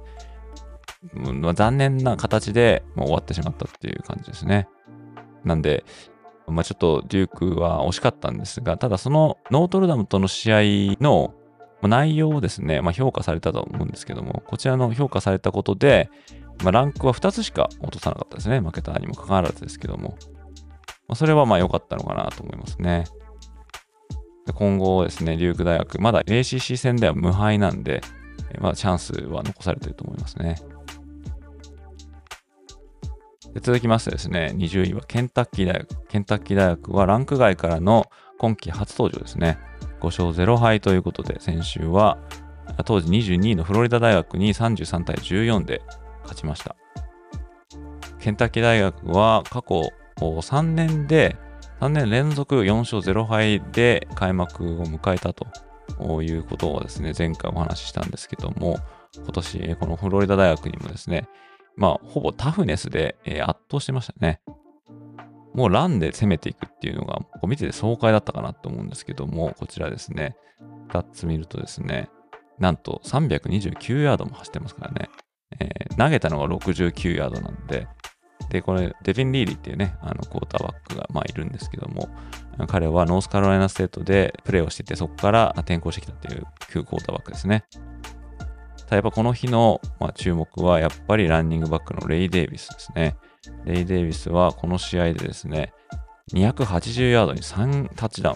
[1.15, 4.67] うんまあ、残念な形で、まあ、終わってしまったっていう感じですね。
[5.43, 5.83] なんで、
[6.47, 11.33] まあ、ちょっとデュークは惜しかったんですが、ただそのノートルダムとの試合の
[11.81, 16.09] 内容をですね、まあ、評価されたと思うんですけども、こちらの評価されたことで、
[16.63, 18.59] まあ、ランクは2つしか落とさなかったですね。
[18.59, 20.17] 負けたにもかかわらずですけども。
[21.07, 23.05] まあ、それはまあ良かったのかなと思いますね。
[24.45, 28.01] で今後ですね、リューク大学、まだ ACC 戦では無敗なんで、
[28.59, 30.55] まだチャンスは残されてると思いますね。
[33.53, 36.07] で続きましてですね、20位はケンタッキー大学。
[36.07, 39.59] ケンタッキー大学はランク外からの今季初登場ですね。
[40.01, 42.17] 5勝0敗ということで、先週は
[42.85, 45.81] 当時22位のフロリダ大学に33対14で
[46.23, 46.75] 勝ちました。
[48.19, 51.35] ケンタッキー大学は過去3年で
[51.79, 58.79] 3年連続4勝0敗で開幕を迎えたということをですね、前回お話ししたんですけども、
[59.15, 61.27] 今年、このフロリダ大学にもですね、
[61.75, 64.41] まあ、ほぼタフネスで、え圧倒してましたね。
[65.53, 70.35] もうランで攻めていくっていうのが、こう見てて爽快だったかなと思うんですけども、こちらですね、
[70.89, 72.09] スタッツ見るとですね、
[72.59, 75.09] なんと329ヤードも走ってますからね、
[75.59, 77.87] えー、投げたのが69ヤードなんで、
[78.49, 82.09] で、これ、デビン・リアリーっていうね、あの、クォーターバックが、まあ、いるんですけども、
[82.67, 87.65] 彼はノースカロライナステートでプレーをしてて、そこから転校してきたっていう旧クォーターバックですね。
[88.85, 93.15] ただやっぱこの日の、まあ、注目は、やっぱりランニングバックのレイ・デイビスですね。
[93.65, 95.73] レイ・デイビスはこの試合でですね、
[96.33, 98.35] 280ヤードに3タッチダウン。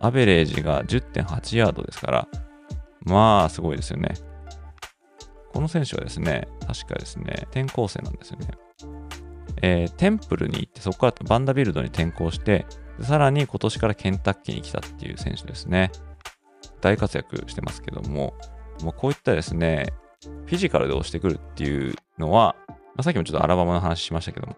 [0.00, 2.28] アベレージが10.8ヤードですから、
[3.02, 4.14] まあ、すごいですよね。
[5.52, 8.48] この選手はですね、確かですね、転校生なんですよね。
[9.62, 12.66] えー、テンプルに行って、そこからバンダビルドに転校して、
[13.02, 15.90] さらに今年からケンタッキーに来たっていう選手ですね。
[16.80, 18.34] 大活躍してますけども、
[18.84, 19.92] もうこういったですね、
[20.46, 24.56] フィジカルで押してくるっていうのは、まあ、さっきもちょっとアラバマの話しましたけども、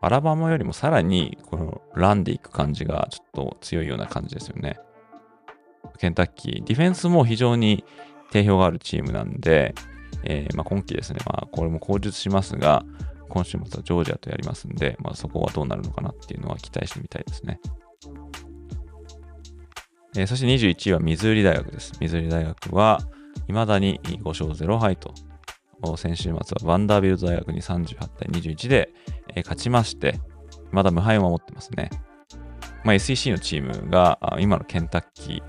[0.00, 4.78] アラバマよりもさらにこのランでいく感じがちょっと強いような感じですよね。
[5.98, 7.84] ケンタッキー、ディフェンスも非常に
[8.30, 9.74] 定評があるチームなんで、
[10.24, 12.84] えー、まあ、今季ですね、まあ、これも口述しますが、
[13.28, 17.60] 今週末はジョージアとやりますんで、まあ、そこはどうなるのかなっていうのは期待してみたいですね。
[20.16, 21.92] えー、そして21位はミズーリ大学です。
[22.00, 23.00] ミズーリ大学は、
[23.48, 25.14] 未だに5勝0敗と、
[25.96, 28.90] 先週末はバンダービルト大学に38対21で、
[29.36, 30.20] 勝ちまして、
[30.70, 31.90] まだ無敗を守ってますね。
[32.84, 35.42] まあ、SEC のチームが、今のケンタッキ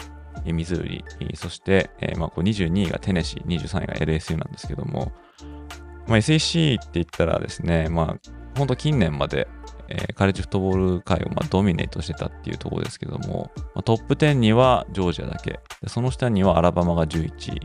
[0.45, 1.03] ー、ミズーリ、
[1.36, 5.12] そして、えーまあ、こう22位がテネシー、23位が LSU なんですけども、
[6.08, 9.47] まあ、SEC って言ったらですね、まあ、本当近年まで、
[9.88, 17.60] えー、カレッジフットボール界をまあドミネートしてたっていうところですけども、まあ、トップ10にはジョージアだけ、その下にはアラバマが11位、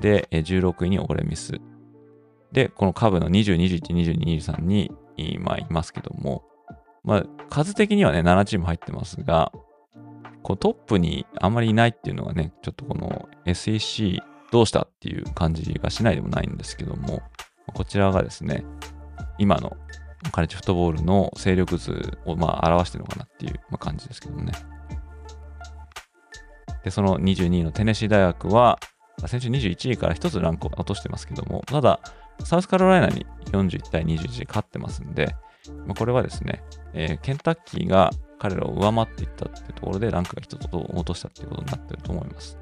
[0.00, 1.60] で、16位にオレミス。
[2.52, 4.90] で、このブの20、21、22、23に、
[5.40, 6.44] まあ、いますけども、
[7.04, 9.52] まあ、数的にはね、7チーム入ってますが、
[10.42, 17.22] こうトップにあんまりいないっていうのがね、ちょっとこの SEC どうしたっていう感じがしないでもないんですけども、
[17.74, 18.64] こちらがですね、
[19.38, 19.76] 今の
[20.32, 24.52] カレッジフットボールの勢力図をまあ表してるのかなっていう感じですけどもね。
[26.84, 28.78] で、その22位のテネシー大学は、
[29.28, 32.00] 先週21位から1つランクを落としてますけども、ただ、
[32.44, 35.34] サウスカロライナに41対21で勝ってますんで、
[35.86, 42.58] まあ、これはですね、えー、ケンタッキーが彼らを上回っていったっていうところでランクが1つ落としたっていうことになってると思います。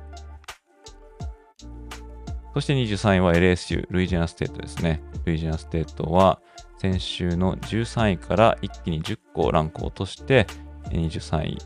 [2.53, 5.03] そして23位は LSU、ルイジアナステートですね。
[5.25, 6.41] ルイジアナステートは
[6.79, 10.47] 先週の13位から一気に10個ランクを落として、
[10.91, 11.59] 23位、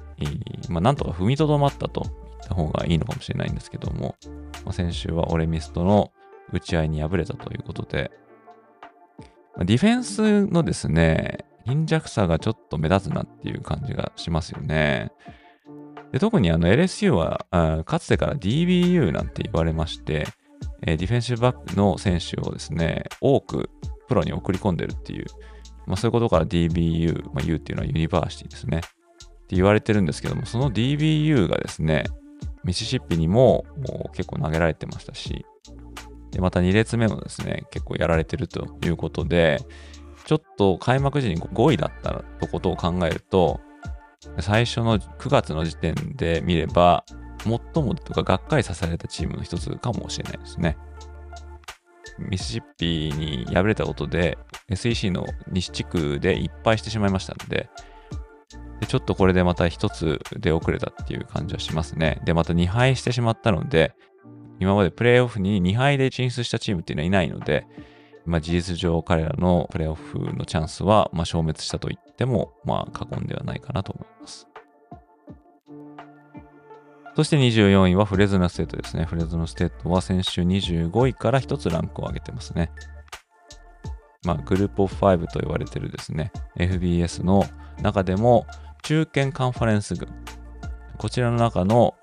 [0.68, 4.16] まあ、なんとか踏みとどまったとった方がいいのかもしれないんですけども、
[4.64, 6.12] まあ、先週はオレミストの
[6.52, 8.10] 打ち合いに敗れたということで、
[9.56, 15.12] まあ、ディフェンスのですね、貧弱さがちょっと目立つなっていう感じがしますよね。
[16.12, 20.26] で特にあの LSU はあかつてから DBU なんて言われまして、
[20.82, 23.70] えディフェンシブバックの選手をですね、多く
[24.06, 25.26] プロに送り込んでるっていう、
[25.86, 28.78] まあ、そういうことから DBU、まあ、U っていうのはユニバーシティですね。
[28.78, 32.04] って言われてるんですけども、その DBU がですね、
[32.64, 33.64] ミシシッピにも
[34.12, 35.44] 結構投げられてましたし、
[36.30, 39.60] でまた2列目もですね、結構やられてるということで、
[40.24, 43.60] ちょっと開幕時に5位だったとことを考えると、
[44.40, 47.04] 最初の9月の時点で見れば、
[47.40, 50.78] 最もとかがっかりさせられたチームの一つかもしれないですね。
[52.18, 54.38] ミシシッピに敗れたことで
[54.70, 57.68] SEC の西地区でいっぱいしてしまいましたので、
[58.84, 62.20] でちょっとこれでまた一つ出遅れたっていう感じはしますね。
[62.24, 63.94] で、また2敗してしまったので、
[64.60, 67.66] 今までプレイオフに2敗で進出したチームっていうのはいないので、
[68.26, 74.46] まあ、事実上彼らのプレイオフのチャンスはまあ消滅したと言っても、まあ、過言ではないかなと思います。
[77.16, 79.04] そして24位はフレズノステートですね。
[79.04, 82.70] フレズノステートは先週25位から1つランクを上げてますね。
[84.24, 87.44] まあ、グループオブ5と言われてるですね、FBS の
[87.82, 88.46] 中でも
[88.84, 90.08] 中堅カンファレンス群、
[90.98, 91.94] こちらの中の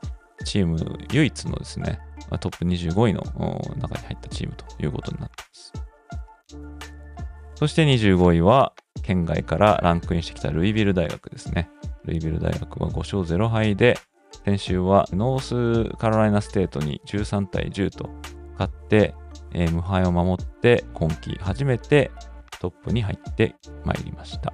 [0.45, 0.77] チーム
[1.11, 1.99] 唯一のですね、
[2.39, 3.21] トップ25位の
[3.77, 5.73] 中に入ったチームということになっています。
[7.55, 8.73] そして25位は
[9.03, 11.69] 圏外からランクインしてきたルイビル大学ですね。
[12.05, 13.99] ルイビル大学は5勝0敗で
[14.43, 18.09] 先週はノースカロライナステートに13対10と
[18.53, 19.13] 勝って、
[19.53, 22.09] えー、無敗を守って今季初めて
[22.59, 23.55] トップに入って
[23.85, 24.51] まいりました。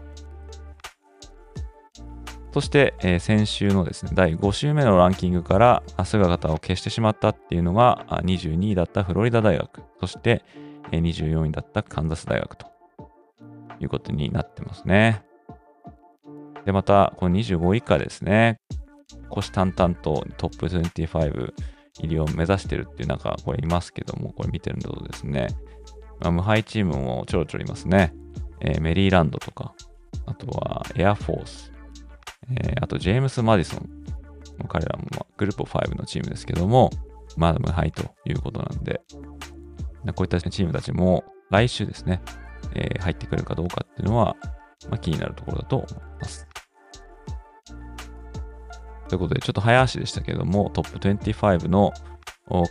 [2.53, 10.43] そして、えー、先週のですね、第5週目のランキングから姿を消してしまったっていうのが22位だったフロリダ大学、そして、
[10.91, 12.67] えー、24位だったカンザス大学と
[13.79, 15.23] いうことになってますね。
[16.65, 18.59] で、また、この25位以下ですね。
[19.29, 21.53] 虎視眈々とトップ25
[21.99, 25.47] 入りを目指してるっていう中、これいますけども、これ見てるとですね、
[26.19, 28.13] まあ、無敗チームもちょろちょろいますね。
[28.59, 29.73] えー、メリーランドとか、
[30.25, 31.71] あとはエアフォース、
[32.51, 33.89] えー、あとジェームス・マディソン。
[34.67, 36.89] 彼らも、まあ、グループ5のチームですけども、
[37.35, 39.01] まだ無敗ということなんで、
[40.15, 42.21] こういったチームたちも来週ですね、
[42.73, 44.35] えー、入ってくるかどうかっていうのは、
[44.89, 46.47] まあ、気になるところだと思います。
[49.09, 51.93] ということで、ちょっと早足でしたけども、トップ25の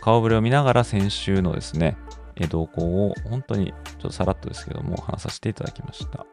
[0.01, 1.97] 顔ぶれを見ながら先週のですね、
[2.49, 6.27] 動向を本当にちょっとさらっとですけども話させていただきました。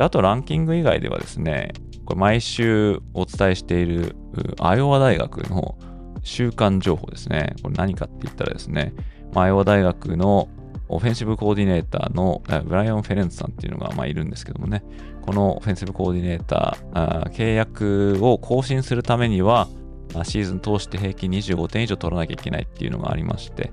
[0.00, 1.74] であとランキング以外ではですね、
[2.06, 4.16] これ毎週お伝えしている
[4.58, 5.76] アイオワ大学の
[6.22, 7.54] 週間情報ですね。
[7.62, 8.94] これ何かって言ったらですね、
[9.34, 10.48] アイオワ大学の
[10.88, 14.82] オフェンシブコーディネーターのブライアン・フェレンツさんっていうのがまあいるんですけどもね、
[15.20, 19.68] このオフェンシブコーディネーター、契約を更新するためには、
[20.24, 23.70] シーズン通して平均25点以上取らなきゃいけないっていうのがありまして、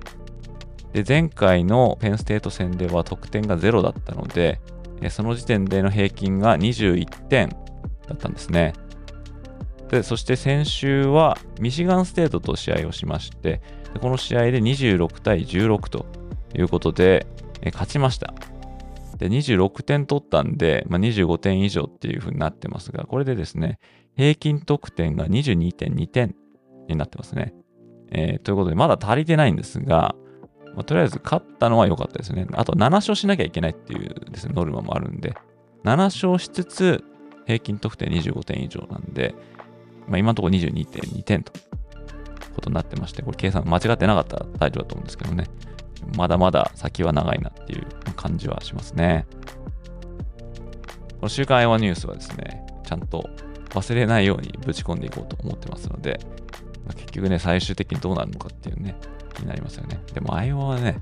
[0.91, 4.59] で前回のペンステート戦では得点が0だったので、
[5.09, 8.73] その時点での平均が21点だったんですね。
[9.89, 13.61] でそして先週はミシガンステートと試合をしまして、
[14.01, 16.05] この試合で26対16と
[16.55, 17.25] いうことで、
[17.73, 18.33] 勝ちました。
[19.17, 23.79] で、26点取ったんで、まあ、25点以上っていう風になってますが、これでですね、
[24.15, 26.35] 平均得点が22.2点
[26.87, 27.53] になってますね。
[28.11, 30.15] えー、ということで、まだ足りてないんですが、
[30.77, 32.45] まあ、とりあえず勝ったのは良かったですね。
[32.53, 35.33] あと7勝しなきゃいけないっていうですね、ノルマもあるんで、
[35.83, 37.03] 7勝しつつ、
[37.47, 39.33] 平均得点25点以上なんで、
[40.07, 41.51] まあ、今のところ22.2点と
[42.53, 45.45] ことになってまして、これ計算間違ってなかったら大丈夫だと思うんですけどね。
[46.15, 49.25] まだまだ先は長いなっていう感じはしますね。
[51.15, 53.27] この週刊アイワニュースはですね、ちゃんと
[53.71, 56.19] 忘れないようにぶち込んでいこうと思ってますので、
[56.85, 58.95] まあ、結局ね、最終的にどうなるのかっていうね、
[59.39, 59.99] になりますよね。
[60.13, 60.99] でも、アイオはね、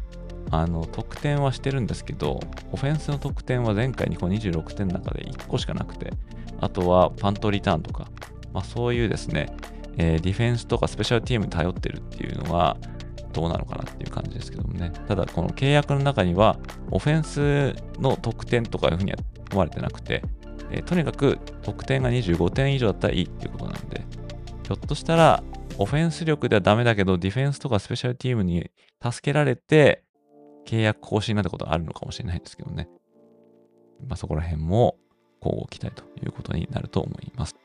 [0.51, 2.39] あの、得点はしてるんですけど、
[2.71, 6.13] オフェンスの得点は前回にこう26点の中で1個しかなくて、
[6.59, 8.07] あとはパントリターンとか、
[8.53, 9.55] まあ、そういうですね、
[9.97, 12.77] えー、ディフェンスとかスペシャルチームに頼ってるっていうのは、
[13.33, 14.91] どうなのかなっていう感じですけどもね。
[15.07, 16.57] ただ、この契約の中には、
[16.91, 19.17] オフェンスの得点とかいうふうには
[19.51, 20.23] 思われてなくて、
[20.71, 24.05] えー、とにかく得点が25点以上だったらいいっていうことなんで、
[24.63, 25.43] ひょっとしたら、
[25.77, 28.69] オフェンス力ではダメだけど、ディフェンスとかスペシャルチームに
[29.03, 30.03] 助けられて、
[30.65, 32.87] 契約更新なったことがあるのかもしれないですけどね。
[34.07, 34.97] まあ、そこら辺も
[35.41, 37.55] 交互期待ということになると思います。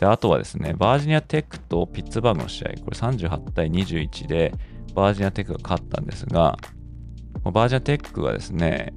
[0.00, 4.52] で、あとはですね、バージニアテックとピッツバーグの試合、これ38対21で、
[4.94, 6.58] バージニアテックが勝ったんですが、
[7.44, 8.92] バージニアテックはですね、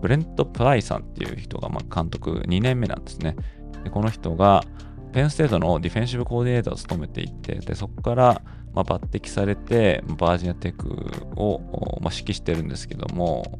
[0.00, 3.36] ブレント・プライさんっていう人がま監督2年目なんですね。
[3.84, 4.64] でこの人が、
[5.12, 8.42] ペンステートのディフェンシブコーディネーターを務めていて、でそこから、
[8.72, 10.88] まあ、抜擢されて、バージニアテック
[11.36, 13.58] を、まあ、指揮してるんですけども、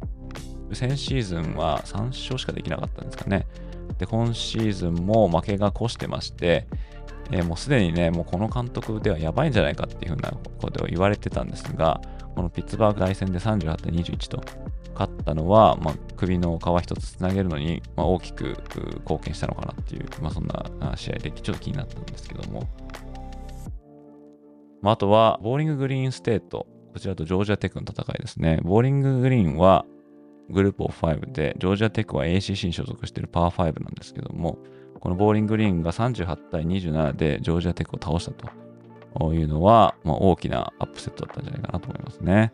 [0.72, 3.46] 先シーズンは3勝しかできなかったんですかね。
[3.98, 6.66] で、今シーズンも負けが越してまして、
[7.32, 12.00] えー、もうすでにね、もうこの監督ではやばいんじゃないかっていうふうなことを言われてたんですが、
[12.34, 14.42] このピッツバーグ大戦で38対21と
[14.92, 18.56] 勝ったのは、まあ、首の皮一つつなげるのに、まあ、大きく
[19.00, 22.68] 貢献したのかなっていう、まあ、そんな試合でちょっと気になったんですけども、
[24.82, 28.60] まあ、あとは、ボーリンググリーンステート、こちらとジョージアテックの戦いですね。
[28.62, 29.84] ボーリンググリーンは
[30.50, 34.58] グループオフ5で、ジョージアテックは ACC に所属しているパー5なんですけども、
[34.98, 42.52] このボーリンググリーンが38対27でジョージアテックを倒したというのは、まあ、大きなアップセットだったんじゃないかなと思いますね。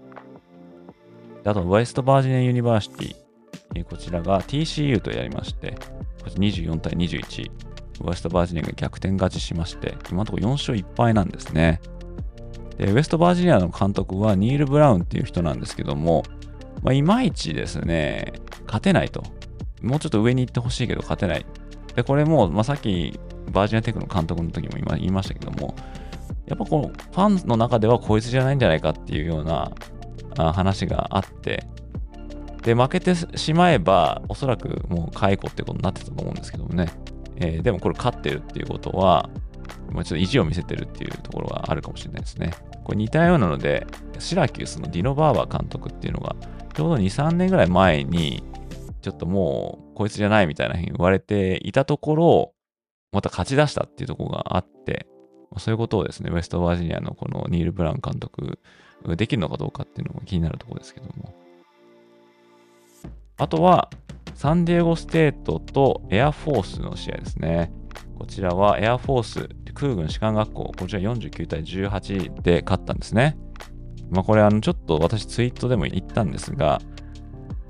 [1.47, 3.85] あと、ウェストバージニアユニバーシティ。
[3.85, 5.77] こちらが TCU とやりまして、
[6.25, 7.51] こちら24対21。
[8.01, 11.81] ウェストバージニアが逆転勝ちしまして、今のところ4勝1敗なんですね。
[12.79, 16.25] で、ウェストバージニアの監督はニール・ブラウンっていう人なんですけども、
[16.83, 18.33] まあ、いまいちですね、
[18.67, 19.23] 勝てないと。
[19.83, 21.47] もうちょっと上に行ってほしいけど勝てない。
[21.95, 23.19] で、これも、まあ、さっき
[23.53, 25.75] バージニアテックの監督の時も今言いましたけども、
[26.47, 29.71] やっぱこのファンの中ではこいつじゃないんじゃないかっていうような
[30.37, 31.64] 話があって、
[32.62, 36.89] で、負けてしまえば、おそらくもう解雇ってことになってたと思うんですけどもね。
[37.37, 39.30] えー、でもこれ勝ってるっていうことは、
[39.91, 42.55] もうちょっと意地を見せてるっていうところがあるかもしれないですね。
[42.82, 43.87] これ似たようなので、
[44.18, 46.34] シラキュースのディノ・バーバー監督っていうのが、
[46.74, 48.43] ちょうど2、3年ぐらい前に、
[49.01, 52.53] ちょっともうこいつじゃないみたいなふうに言われていたところを、
[53.12, 55.07] また勝ち出したっていうところがあって、
[55.59, 58.59] そういうことをですね、ウェストバージニアのこのニール・ブラウン監督、
[59.15, 61.33] できるのかどうかっていうのも気になるところですけども。
[63.37, 63.91] あとは、
[64.35, 67.71] サンディエゴステートとエアフォースの試合ですね。
[68.19, 73.37] こちらはエアフォース空軍士官学校、こちら49対18で勝ったんですね。
[74.11, 76.81] まあこれあのちょっと私ツイートでも言ったんですが、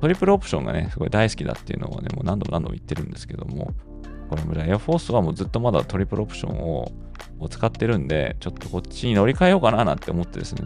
[0.00, 3.72] トリプルオプションがね、すごい大好きだっていうのをね、もう何度も何度も言ってるんですけども、
[4.28, 6.92] これもじゃあエアフォースはもうずっとまだトリプルオプションを
[7.48, 10.62] 使ってるんで、ちょっとこっちに乗り換えようかななんて思ってですね、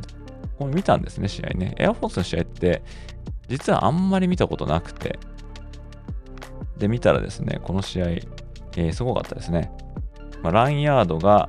[0.61, 1.75] これ見たんですね、試合ね。
[1.79, 2.83] エアフォースの試合って、
[3.49, 5.19] 実はあんまり見たことなくて、
[6.77, 9.73] で、見たらですね、この試合、えー、すごかったですね。
[10.43, 11.49] まあ、ランヤードが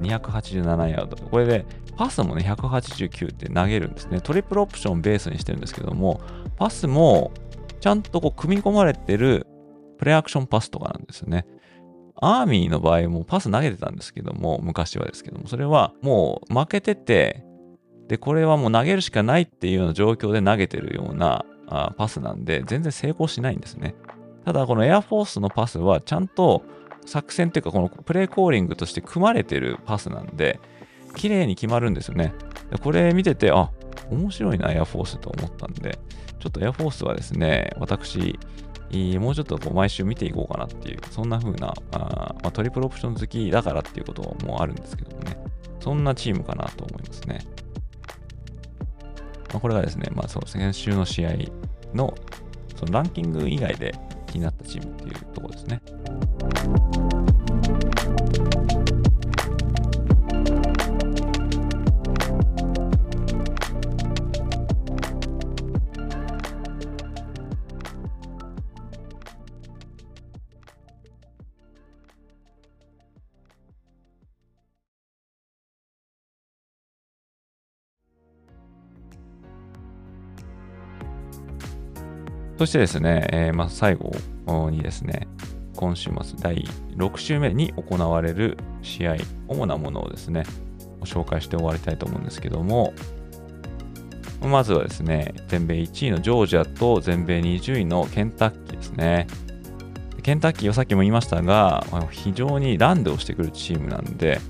[0.00, 1.16] 287ヤード。
[1.16, 4.20] これで、パスもね、189って投げるんですね。
[4.20, 6.20] トリプルオプションベースにしてるんですけども、
[6.56, 7.32] パスも
[7.80, 9.44] ちゃんとこう組み込まれてる
[9.98, 11.46] プレアクションパスとかなんですよね。
[12.20, 17.44] アーミーの場合もパス投げてたんですけども、昔はですけども、それはもう負けてて、
[18.08, 23.94] で、これはもう投げるしかないっていうような状況で投げてるようなあパスなんで、全然成功しないんですね。
[24.44, 26.62] ただ、このエアフォースのパスはちゃんと
[27.06, 30.60] 作戦っていうか、このプレイコーリングとして組まれてるパスなんで、
[31.16, 32.32] 綺麗に決まるんですよね。
[32.70, 33.70] でこれ見てて、あ、
[34.10, 35.98] 面白いな、エアフォースと思ったんで、
[36.38, 38.38] ちょっとエアフォースはですね、私、
[39.18, 45.38] もうちょっとこう毎週見ていこうかなっていう、そんな風な、あまあ、トリプルオプション好きだからっていうこともあるんですけどもね、
[45.80, 47.40] そんなチームかなと思いますね。
[49.52, 51.32] まあ、これがですね、まあそう先週の試合
[51.94, 52.14] の
[52.76, 53.94] そのランキング以外で
[54.26, 55.82] 気になったチームっていうところですね。
[82.62, 84.12] そしてですね、えー、まあ、最後
[84.70, 85.26] にですね、
[85.74, 86.64] 今週末第
[86.96, 89.16] 6週目に行われる試合、
[89.48, 90.44] 主なものをですね、
[91.00, 92.94] 紹介して終わりたいと思うんですけども、
[94.42, 99.26] まずはですね、全米1位のジョージアと全米20位のケンタッキーですね。
[100.22, 104.40] ケンタッキーはさっきも言いましたが、非常にランで押してくるチームなんで、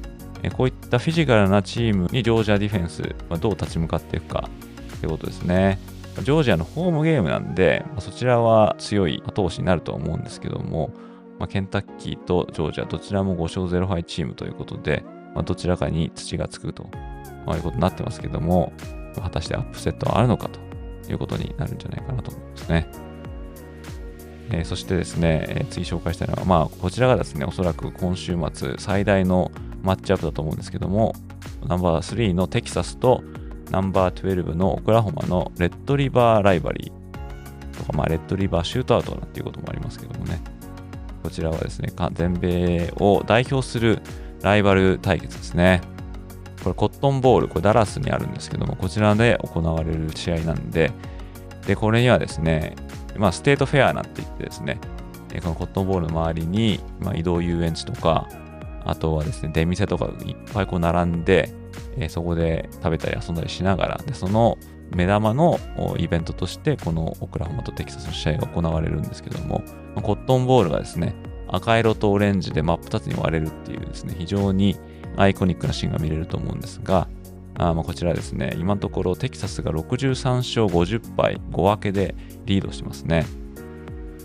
[0.55, 4.51] こういったフィジカルなチームにジョージアディフェンスはどう立ち向かっていくか
[5.01, 5.79] ということですね。
[6.21, 10.91] ジョージアのホームゲームなんで、そちらは強い後押しになると思うんですけども、
[11.39, 15.05] まあ、ケンタッキーとジョージアどちらも5勝0敗チームということで、
[15.35, 16.89] まあ、どちらかに土がつくと、
[17.47, 18.73] まあ、いうことになってますけども、
[19.21, 20.61] 果たしてアップセットはあるのかと
[21.11, 22.89] いうことになるんじゃないかなと思いますね。
[24.51, 29.51] えー、そしてですね、えー、次紹介したいのは、まあ、こちらがですね、おそらく今週末最大の
[29.83, 31.15] マッチアップだと思うんですけども、
[31.67, 33.23] ナンバー3のテキサスと
[33.71, 40.41] ナンバー12のオクラホマのレッドリバーライバリーとか、まあ、レッドリバーシュートアウトなんていうこともありますけどもね、
[41.23, 44.03] こちらはですね、全米を代表する
[44.43, 45.81] ライバル対決ですね。
[46.63, 50.93] これコットンボウル、これダラスにあるんですけども、こちらで行われる試合なんで、
[51.67, 52.77] で、これにはですね、
[53.17, 54.79] まあ、ステートフェアなんて言ってですね、
[55.43, 58.29] このコットンボウルの周りに、まあ、移動遊園地とか、
[58.85, 61.53] あとはですね、出店とかいっぱいこう並んで、
[61.97, 64.59] えー、そこで食べたり遊んだりしながら、でその
[64.95, 65.59] 目玉の
[65.99, 69.63] イベントとして、このオクラホマとテキサスの試合が行われるんですけども、
[70.03, 71.15] コットンボールがですね、
[71.49, 74.77] 赤色とオレンジで真っ二つに割れるっていうですね、非常に
[75.17, 77.09] アイコニックなシーンが見れると思うんですが、
[77.55, 82.15] あまこちらですね、今のところテキサスが63勝50敗5分けで
[82.47, 83.27] リードしてますね。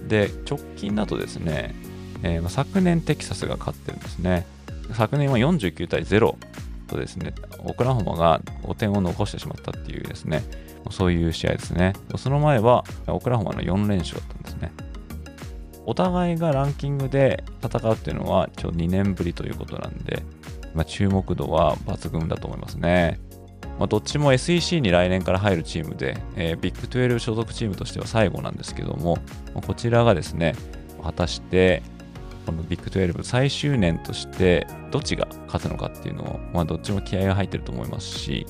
[0.07, 1.75] で、直近だとですね、
[2.23, 4.45] えー、昨年テキサスが勝ってるんですね。
[4.93, 6.35] 昨年は49対0
[6.87, 7.33] とですね、
[7.63, 10.43] オクラホマが5点を残してしまったっていうですね、
[10.89, 11.93] そういう試合ですね。
[12.17, 14.71] その前はオクラホマの4連勝だったんですね。
[15.85, 20.23] お互いがランキングで戦うっていうのはちょ2年ぶりということなんで、
[20.73, 23.21] まあ、注目度は抜群だと思いますね。
[23.79, 29.17] まあ、どっちも SEC に来年から入るチームで、えー、ビッグ12所属チームとしては最後なんですけども、
[29.65, 30.55] こちらがですね、
[31.03, 31.83] 果たして
[32.47, 38.45] このビッグ12最終年としてどっちが勝つのかっていうのを、まあ、どっちも気合が入ってると思いますし、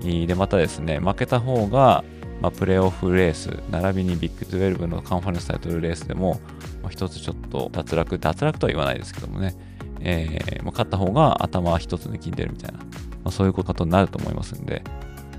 [0.00, 2.04] で、またですね、負けた方が、
[2.40, 6.40] まあ、プレーオフレース、並びにビッグ12のカンファレンスタイトルレースでも、
[6.82, 9.54] まあ、つちょっと脱落、脱落とは言わないですけどもね、
[10.00, 12.80] えー、まあ、勝った方が頭一つ抜きんでるみたいな、
[13.22, 14.82] ま、そういうことになると思いますんで、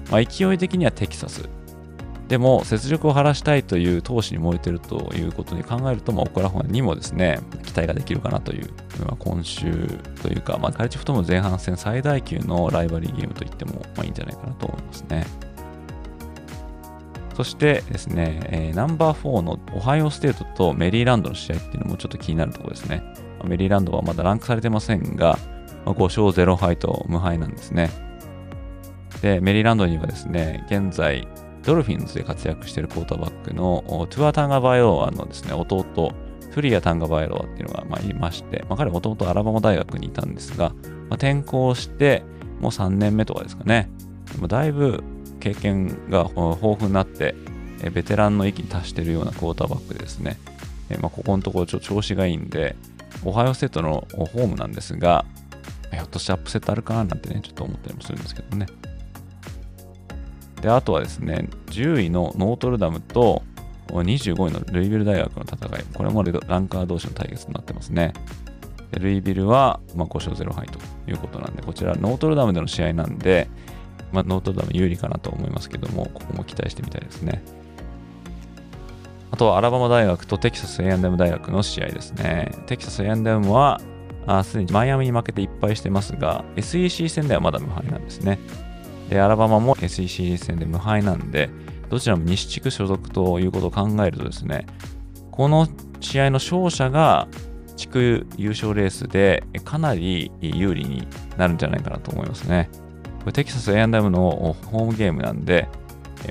[0.09, 1.49] ま、勢い的にはテキサス。
[2.29, 8.69] でも、雪辱を晴らしたいという闘志に燃えてるということに考えると、まあ、オクラホマにもですね、期待ができるかなという、
[9.03, 9.71] まあ、今週
[10.21, 15.25] というか、まあ、カルチフトも前半戦最大級のライバリーゲームと言っても、まあ、いいんじゃないかなと思いますね。
[17.33, 23.01] そしてですね、えー、ナンバー4のオハイオステートとメリーランドの試合っていうのもちょっと気になるところですね。
[23.43, 25.39] メリーランドはまだランクされてませんが、
[25.83, 27.89] まあ、5勝0敗と無敗なんですね。
[29.21, 31.27] で、メリーランドにはですね、現在、
[31.69, 35.85] ドルフィンズで活躍しているクォーターバックのトゥア・タンガバイロアのですね、弟、
[36.49, 40.75] タウリア・タンガバイロアっていうのがまあいまして、まあ、彼はもともとアラバマ大学にいたんですが、ま
[41.11, 42.23] あ、転校して
[42.59, 43.87] もう3年目とかですかね、
[44.47, 45.03] だいぶ
[45.39, 47.35] 経験が豊富になって、
[47.93, 50.39] ベテランの域に達しているようなクォーターバックでですね、
[51.01, 52.75] まあ、ここのところちょ調子がいいんで、
[53.23, 55.23] オハイオステートのホームなんですが、
[55.91, 58.65] ひょっとしてアップセットあるかななんてね、ちょっと思ったりもするんですけどね。
[60.61, 63.43] で、あとはですね、10位のノートルダムと
[63.87, 65.83] 25位のルイビル大学の戦い。
[65.93, 68.13] これもランカー同士の対決になってますね。
[68.91, 70.79] でルイビルは、まあ、5勝0敗と
[71.09, 73.47] いうことなんで、こちらノートルダムでの試合なんで、
[74.11, 77.43] まあ、ノートルダム有利かなと思いますけども、ここも期待してみたいですね。
[79.31, 82.51] あとはアラバマ大学とテキサス A&M 大学の試合ですね。
[82.65, 83.79] テキサス A&M は、
[84.43, 88.39] すでにマイアミに負けていっぱいしてますが、SEC 戦ではまだ無敗なんですね。
[89.09, 91.49] で、アラバマも SEC 戦で無敗なんで、
[91.89, 94.67] どちらも西地区所属ということを考えるとですね、
[95.31, 95.67] この
[95.99, 97.27] 試合の勝者が
[97.75, 101.07] 地区優勝レースでかなり有利に
[101.37, 102.69] なるんじゃないかなと思いますね。
[103.19, 105.67] これテキサス A&M のホームゲームなんで、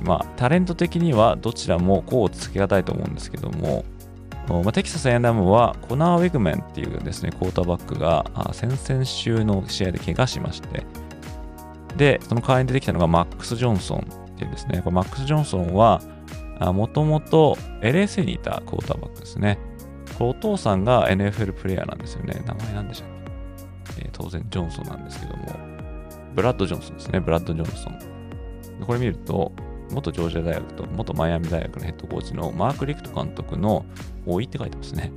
[0.02, 3.84] まあ、タレント的にはどちらもこうつけがたいと思うんですけども、
[4.48, 10.84] まあ、テキサス A&M はコナー・ウィグメンっていうですね、クォーターバックが先々週の試合で怪我しまして、
[11.96, 14.02] で、その代わりに出てきたのがマックス・ジョンソンっ
[14.38, 14.80] ていうですね。
[14.82, 16.00] これマックス・ジョンソンは、
[16.60, 19.58] もともと LSA にいたクォーターバックですね。
[20.18, 22.42] これお父さんが NFL プレイヤーなんですよね。
[22.46, 23.08] 名前なんでしたっ
[23.96, 25.46] け、えー、当然ジョンソンなんですけども、
[26.34, 27.20] ブラッド・ジョンソンですね。
[27.20, 27.98] ブラッド・ジョンソン。
[28.84, 29.52] これ見ると、
[29.90, 33.86] 元ジョージア大学と元マイアミ大学のヘッドコーチのマーク・リクト監督の
[34.26, 35.12] 多いって書いてますね。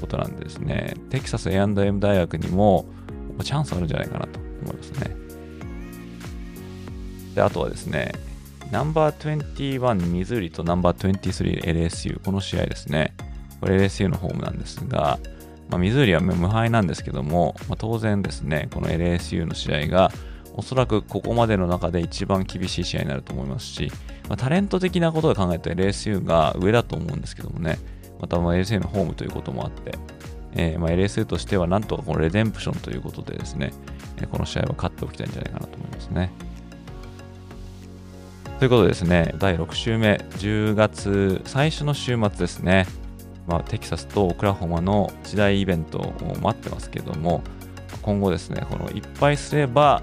[0.00, 2.86] ことなんですね、テキサス A&M 大学にも
[3.42, 5.16] チャンスあるんじゃないかなと思いますね。
[7.34, 8.12] で、あとはですね、
[8.70, 13.14] ナンバー21ミズーリとナンバー 23LSU、この試合ですね。
[13.60, 15.18] これ LSU のホームなんですが、
[15.68, 20.10] まあ、ミズーリは無敗なんですけども、まあ、当然ですね、この LSU の試合が
[20.54, 23.92] おそらくここまでの中で一番厳しい試合になると思いますし、
[24.28, 27.78] まあ、タレント的なことで考えると LSU が上だと思うんですけどもね、
[28.20, 29.92] またま LSU のホームということもあって、
[30.54, 33.72] えー、ま LSU としてはなんとかこのレデンプションということでですね、
[34.26, 36.30] この試合は勝っておきたいんじゃないかなと思いますね。
[38.58, 42.86] ということでですね、第6週目、10月最初の週末ですね、
[43.46, 47.42] まあ、テキサスとオクラホマの時代イベントを待ってますけども、
[48.02, 50.02] 今後ですね、このいっぱいすれば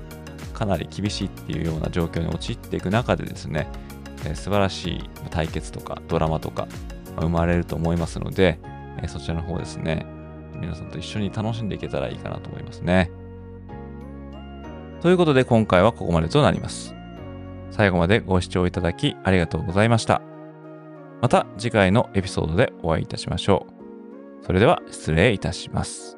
[0.53, 3.67] かなり厳しいっていうような状況に陥っていく中でですね、
[4.25, 6.67] えー、素晴らしい対決とかドラマとか
[7.19, 8.59] 生まれると思いますので、
[9.01, 10.05] えー、そちらの方ですね、
[10.55, 13.11] 皆さんと一緒に楽しんでいけたらいいかなと思いますね。
[15.05, 16.95] ということで今回はここまでとなります。
[17.69, 20.23] 最後までご視聴いただきありがとうございました。
[21.21, 23.67] また次回のエピソードでお会いいたしましょ
[24.41, 24.45] う。
[24.47, 26.17] それでは失礼いたします。